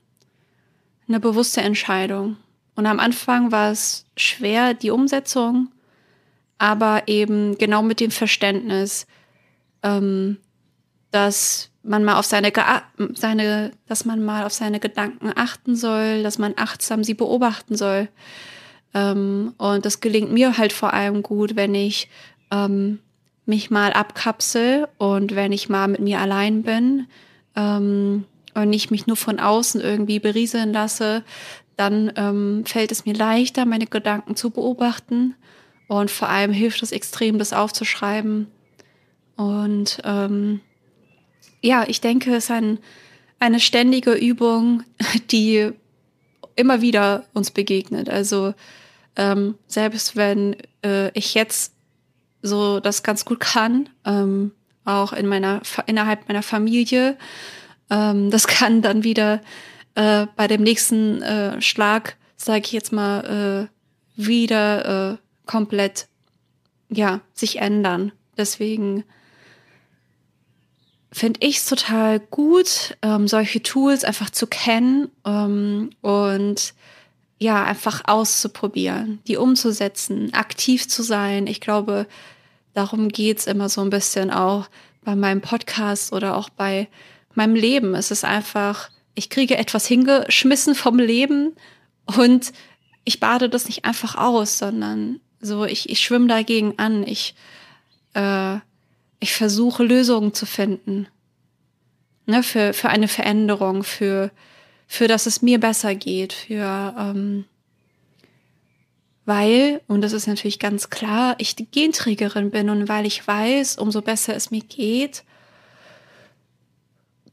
Eine 1.09 1.21
bewusste 1.21 1.61
Entscheidung. 1.61 2.37
Und 2.75 2.87
am 2.87 3.01
Anfang 3.01 3.51
war 3.51 3.73
es 3.73 4.07
schwer, 4.17 4.75
die 4.75 4.91
Umsetzung, 4.91 5.69
aber 6.59 7.03
eben 7.07 7.59
genau 7.59 7.83
mit 7.83 8.01
dem 8.01 8.11
Verständnis, 8.11 9.07
ähm, 9.83 10.39
dass 11.11 11.71
man 11.83 12.05
mal 12.05 12.19
auf 12.19 12.27
seine, 12.27 12.53
seine, 13.15 13.73
dass 13.87 14.05
man 14.05 14.25
mal 14.25 14.45
auf 14.45 14.53
seine 14.53 14.79
Gedanken 14.79 15.33
achten 15.35 15.75
soll, 15.75 16.23
dass 16.23 16.39
man 16.39 16.55
achtsam 16.57 17.03
sie 17.03 17.15
beobachten 17.15 17.77
soll. 17.77 18.09
Ähm, 18.99 19.55
und 19.59 19.85
das 19.85 20.01
gelingt 20.01 20.33
mir 20.33 20.59
halt 20.59 20.73
vor 20.73 20.93
allem 20.93 21.23
gut, 21.23 21.57
wenn 21.57 21.75
ich 21.75 22.09
ähm, 22.51 22.99
mich 23.47 23.71
mal 23.71 23.93
abkapsel 23.93 24.89
und 24.99 25.35
wenn 25.35 25.53
ich 25.53 25.69
mal 25.69 25.89
mit 25.89 26.01
mir 26.01 26.21
allein 26.21 26.63
bin 26.63 27.07
ähm, 27.57 28.25
und 28.55 28.71
nicht 28.71 28.91
mich 28.91 29.07
nur 29.07 29.17
von 29.17 29.39
außen 29.39 29.81
irgendwie 29.81 30.19
berieseln 30.19 30.73
lasse, 30.73 31.23
dann 31.77 32.13
ähm, 32.17 32.65
fällt 32.67 32.91
es 32.91 33.07
mir 33.07 33.15
leichter, 33.15 33.65
meine 33.65 33.87
Gedanken 33.87 34.35
zu 34.37 34.51
beobachten. 34.51 35.35
Und 35.87 36.11
vor 36.11 36.29
allem 36.29 36.53
hilft 36.53 36.83
es 36.83 36.93
extrem, 36.93 37.39
das 37.39 37.53
aufzuschreiben. 37.53 38.49
Und 39.37 40.01
ähm, 40.05 40.61
ja, 41.63 41.85
ich 41.87 42.01
denke, 42.01 42.35
es 42.35 42.45
ist 42.45 42.51
ein, 42.51 42.79
eine 43.39 43.61
ständige 43.61 44.13
Übung, 44.13 44.83
die 45.31 45.71
immer 46.57 46.83
wieder 46.83 47.25
uns 47.33 47.53
begegnet. 47.53 48.11
Also 48.11 48.53
ähm, 49.19 49.57
selbst 49.67 50.17
wenn 50.17 50.57
äh, 50.83 51.11
ich 51.11 51.35
jetzt 51.35 51.75
so 52.41 52.81
das 52.81 53.03
ganz 53.03 53.25
gut 53.25 53.41
kann, 53.41 53.89
ähm, 54.07 54.53
auch 54.85 55.13
in 55.13 55.27
meiner 55.27 55.61
innerhalb 55.87 56.29
meiner 56.29 56.43
Familie, 56.43 57.19
ähm, 57.91 58.31
das 58.31 58.47
kann 58.47 58.81
dann 58.81 59.05
wieder 59.05 59.43
äh, 59.97 60.27
bei 60.37 60.47
dem 60.47 60.63
nächsten 60.63 61.21
äh, 61.21 61.61
Schlag, 61.61 62.17
sage 62.37 62.63
ich 62.65 62.73
jetzt 62.73 62.93
mal, 62.93 63.69
äh, 63.69 64.23
wieder 64.23 65.13
äh, 65.13 65.17
komplett 65.47 66.07
ja 66.89 67.21
sich 67.35 67.59
ändern. 67.59 68.13
Deswegen 68.37 69.03
finde 71.11 71.41
ich 71.43 71.57
es 71.59 71.67
total 71.67 72.21
gut, 72.21 72.97
ähm, 73.03 73.27
solche 73.27 73.63
Tools 73.63 74.05
einfach 74.05 74.31
zu 74.31 74.47
kennen 74.47 75.11
ähm, 75.25 75.91
und 76.03 76.75
ja, 77.39 77.65
einfach 77.65 78.03
auszuprobieren, 78.07 79.21
die 79.29 79.37
umzusetzen, 79.37 80.35
aktiv 80.35 80.89
zu 80.89 81.03
sein. 81.03 81.47
Ich 81.47 81.61
glaube, 81.61 82.07
darum 82.75 83.09
geht's 83.09 83.47
immer 83.47 83.69
so 83.69 83.81
ein 83.81 83.91
bisschen 83.91 84.31
auch 84.31 84.69
bei 85.05 85.15
meinem 85.15 85.41
Podcast 85.41 86.13
oder 86.13 86.37
auch 86.37 86.49
bei 86.49 86.89
meinem 87.35 87.55
Leben. 87.55 87.95
Es 87.95 88.11
ist 88.11 88.25
einfach, 88.25 88.91
ich 89.15 89.31
kriege 89.31 89.57
etwas 89.57 89.87
hingeschmissen 89.87 90.75
vom 90.75 90.99
Leben 90.99 91.55
und 92.17 92.53
ich 93.05 93.21
bade 93.21 93.49
das 93.49 93.67
nicht 93.67 93.85
einfach 93.85 94.17
aus, 94.17 94.59
sondern 94.59 95.21
so, 95.41 95.65
ich, 95.65 95.89
ich 95.89 96.01
schwimme 96.01 96.27
dagegen 96.27 96.75
an. 96.79 97.07
Ich, 97.07 97.35
äh, 98.15 98.57
ich 99.21 99.33
versuche 99.33 99.85
Lösungen 99.85 100.35
zu 100.35 100.45
finden. 100.45 101.07
Ne, 102.27 102.43
für, 102.43 102.75
für 102.75 102.91
eine 102.91 103.09
Veränderung, 103.09 103.85
für, 103.85 104.31
für 104.89 105.07
dass 105.07 105.27
es 105.27 105.43
mir 105.43 105.61
besser 105.61 105.95
geht, 105.95 106.33
für 106.33 106.95
ähm, 106.99 107.45
weil, 109.27 109.83
und 109.87 110.01
das 110.01 110.15
ist 110.15 110.27
natürlich 110.27 110.59
ganz 110.59 110.89
klar, 110.89 111.35
ich 111.37 111.55
die 111.55 111.71
Genträgerin 111.71 112.51
bin 112.51 112.71
und 112.71 112.89
weil 112.89 113.05
ich 113.05 113.29
weiß, 113.29 113.77
umso 113.77 114.01
besser 114.01 114.35
es 114.35 114.51
mir 114.51 114.63
geht, 114.63 115.23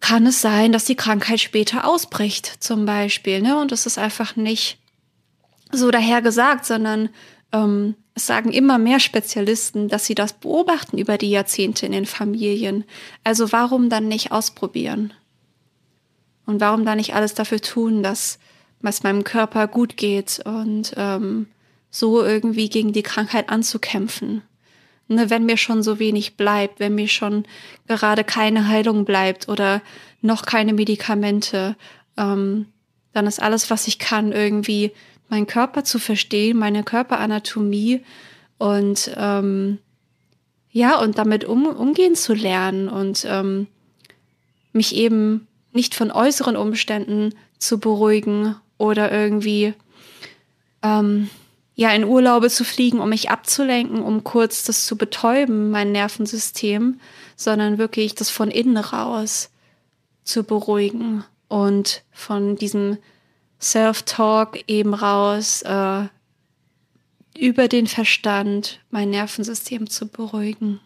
kann 0.01 0.27
es 0.27 0.41
sein, 0.41 0.73
dass 0.73 0.83
die 0.83 0.97
Krankheit 0.97 1.39
später 1.39 1.87
ausbricht, 1.87 2.61
zum 2.61 2.85
Beispiel. 2.85 3.41
Ne? 3.41 3.57
Und 3.57 3.71
das 3.71 3.85
ist 3.85 3.97
einfach 3.97 4.35
nicht 4.35 4.77
so 5.71 5.89
dahergesagt, 5.89 6.65
sondern 6.65 7.09
ähm, 7.53 7.95
es 8.13 8.27
sagen 8.27 8.51
immer 8.51 8.77
mehr 8.77 8.99
Spezialisten, 8.99 9.87
dass 9.87 10.05
sie 10.05 10.15
das 10.15 10.33
beobachten 10.33 10.97
über 10.97 11.17
die 11.17 11.29
Jahrzehnte 11.29 11.85
in 11.85 11.93
den 11.93 12.05
Familien. 12.05 12.83
Also 13.23 13.53
warum 13.53 13.89
dann 13.89 14.09
nicht 14.09 14.33
ausprobieren? 14.33 15.13
Und 16.45 16.61
warum 16.61 16.85
dann 16.85 16.97
nicht 16.97 17.15
alles 17.15 17.33
dafür 17.33 17.61
tun, 17.61 18.03
dass 18.03 18.39
es 18.83 19.03
meinem 19.03 19.23
Körper 19.23 19.67
gut 19.67 19.97
geht 19.97 20.41
und 20.45 20.93
ähm, 20.95 21.47
so 21.89 22.23
irgendwie 22.23 22.69
gegen 22.69 22.93
die 22.93 23.03
Krankheit 23.03 23.49
anzukämpfen. 23.49 24.43
Ne, 25.07 25.29
wenn 25.29 25.45
mir 25.45 25.57
schon 25.57 25.83
so 25.83 25.99
wenig 25.99 26.35
bleibt, 26.35 26.79
wenn 26.79 26.95
mir 26.95 27.07
schon 27.07 27.45
gerade 27.87 28.23
keine 28.23 28.67
Heilung 28.67 29.05
bleibt 29.05 29.47
oder 29.49 29.81
noch 30.21 30.45
keine 30.45 30.73
Medikamente, 30.73 31.75
ähm, 32.17 32.65
dann 33.13 33.27
ist 33.27 33.41
alles, 33.41 33.69
was 33.69 33.87
ich 33.87 33.99
kann, 33.99 34.31
irgendwie 34.31 34.91
meinen 35.29 35.45
Körper 35.45 35.83
zu 35.83 35.99
verstehen, 35.99 36.57
meine 36.57 36.83
Körperanatomie 36.83 38.03
und 38.57 39.11
ähm, 39.15 39.77
ja, 40.71 40.99
und 40.99 41.17
damit 41.17 41.45
um, 41.45 41.67
umgehen 41.67 42.15
zu 42.15 42.33
lernen 42.33 42.89
und 42.89 43.25
ähm, 43.29 43.67
mich 44.73 44.95
eben 44.95 45.47
nicht 45.75 45.95
von 45.95 46.11
äußeren 46.11 46.55
Umständen 46.55 47.33
zu 47.57 47.79
beruhigen 47.79 48.55
oder 48.77 49.11
irgendwie 49.11 49.73
ähm, 50.81 51.29
ja 51.75 51.91
in 51.91 52.05
Urlaube 52.05 52.49
zu 52.49 52.63
fliegen, 52.63 52.99
um 52.99 53.09
mich 53.09 53.29
abzulenken, 53.29 54.01
um 54.01 54.23
kurz 54.23 54.63
das 54.63 54.85
zu 54.85 54.97
betäuben, 54.97 55.71
mein 55.71 55.91
Nervensystem, 55.91 56.99
sondern 57.35 57.77
wirklich 57.77 58.15
das 58.15 58.29
von 58.29 58.49
innen 58.49 58.77
raus 58.77 59.49
zu 60.23 60.43
beruhigen 60.43 61.23
und 61.47 62.03
von 62.11 62.55
diesem 62.55 62.97
Self-Talk 63.61 64.63
eben 64.67 64.93
raus 64.93 65.61
äh, 65.63 66.05
über 67.37 67.67
den 67.67 67.87
Verstand 67.87 68.79
mein 68.89 69.09
Nervensystem 69.09 69.89
zu 69.89 70.07
beruhigen. 70.07 70.79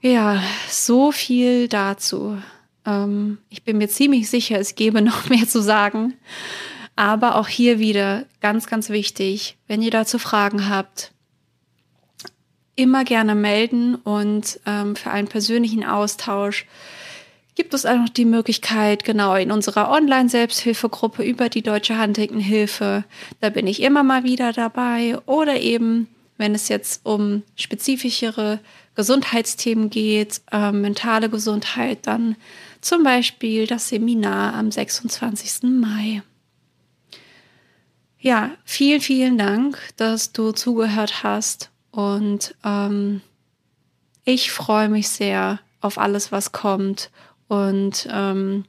Ja, 0.00 0.42
so 0.68 1.12
viel 1.12 1.68
dazu. 1.68 2.38
Ähm, 2.86 3.38
ich 3.50 3.62
bin 3.64 3.78
mir 3.78 3.88
ziemlich 3.88 4.30
sicher, 4.30 4.58
es 4.58 4.74
gäbe 4.74 5.02
noch 5.02 5.28
mehr 5.28 5.46
zu 5.46 5.60
sagen. 5.60 6.14
Aber 6.96 7.36
auch 7.36 7.48
hier 7.48 7.78
wieder 7.78 8.26
ganz, 8.40 8.66
ganz 8.66 8.90
wichtig, 8.90 9.56
wenn 9.66 9.82
ihr 9.82 9.90
dazu 9.90 10.18
Fragen 10.18 10.68
habt, 10.68 11.12
immer 12.76 13.04
gerne 13.04 13.34
melden 13.34 13.94
und 13.94 14.60
ähm, 14.66 14.96
für 14.96 15.10
einen 15.10 15.28
persönlichen 15.28 15.84
Austausch 15.84 16.66
gibt 17.54 17.74
es 17.74 17.84
auch 17.84 17.96
noch 17.96 18.08
die 18.08 18.24
Möglichkeit, 18.24 19.04
genau 19.04 19.34
in 19.34 19.52
unserer 19.52 19.90
Online-Selbsthilfegruppe 19.90 21.22
über 21.22 21.48
die 21.50 21.62
Deutsche 21.62 22.00
Huntington-Hilfe, 22.00 23.04
da 23.40 23.50
bin 23.50 23.66
ich 23.66 23.82
immer 23.82 24.02
mal 24.02 24.24
wieder 24.24 24.52
dabei 24.52 25.18
oder 25.26 25.60
eben, 25.60 26.08
wenn 26.40 26.54
es 26.54 26.68
jetzt 26.68 27.04
um 27.04 27.42
spezifischere 27.54 28.60
Gesundheitsthemen 28.94 29.90
geht, 29.90 30.40
äh, 30.50 30.72
mentale 30.72 31.28
Gesundheit, 31.28 32.06
dann 32.06 32.34
zum 32.80 33.02
Beispiel 33.02 33.66
das 33.66 33.90
Seminar 33.90 34.54
am 34.54 34.72
26. 34.72 35.64
Mai. 35.64 36.22
Ja, 38.18 38.52
vielen, 38.64 39.02
vielen 39.02 39.36
Dank, 39.36 39.78
dass 39.98 40.32
du 40.32 40.52
zugehört 40.52 41.22
hast 41.22 41.70
und 41.90 42.54
ähm, 42.64 43.20
ich 44.24 44.50
freue 44.50 44.88
mich 44.88 45.10
sehr 45.10 45.60
auf 45.82 45.98
alles, 45.98 46.32
was 46.32 46.52
kommt 46.52 47.10
und 47.48 48.08
ähm, 48.10 48.64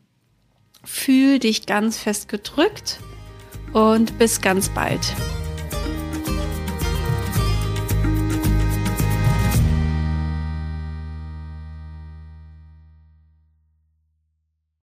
fühl 0.84 1.40
dich 1.40 1.66
ganz 1.66 1.98
fest 1.98 2.28
gedrückt 2.28 3.00
und 3.72 4.18
bis 4.18 4.42
ganz 4.42 4.68
bald. 4.68 5.16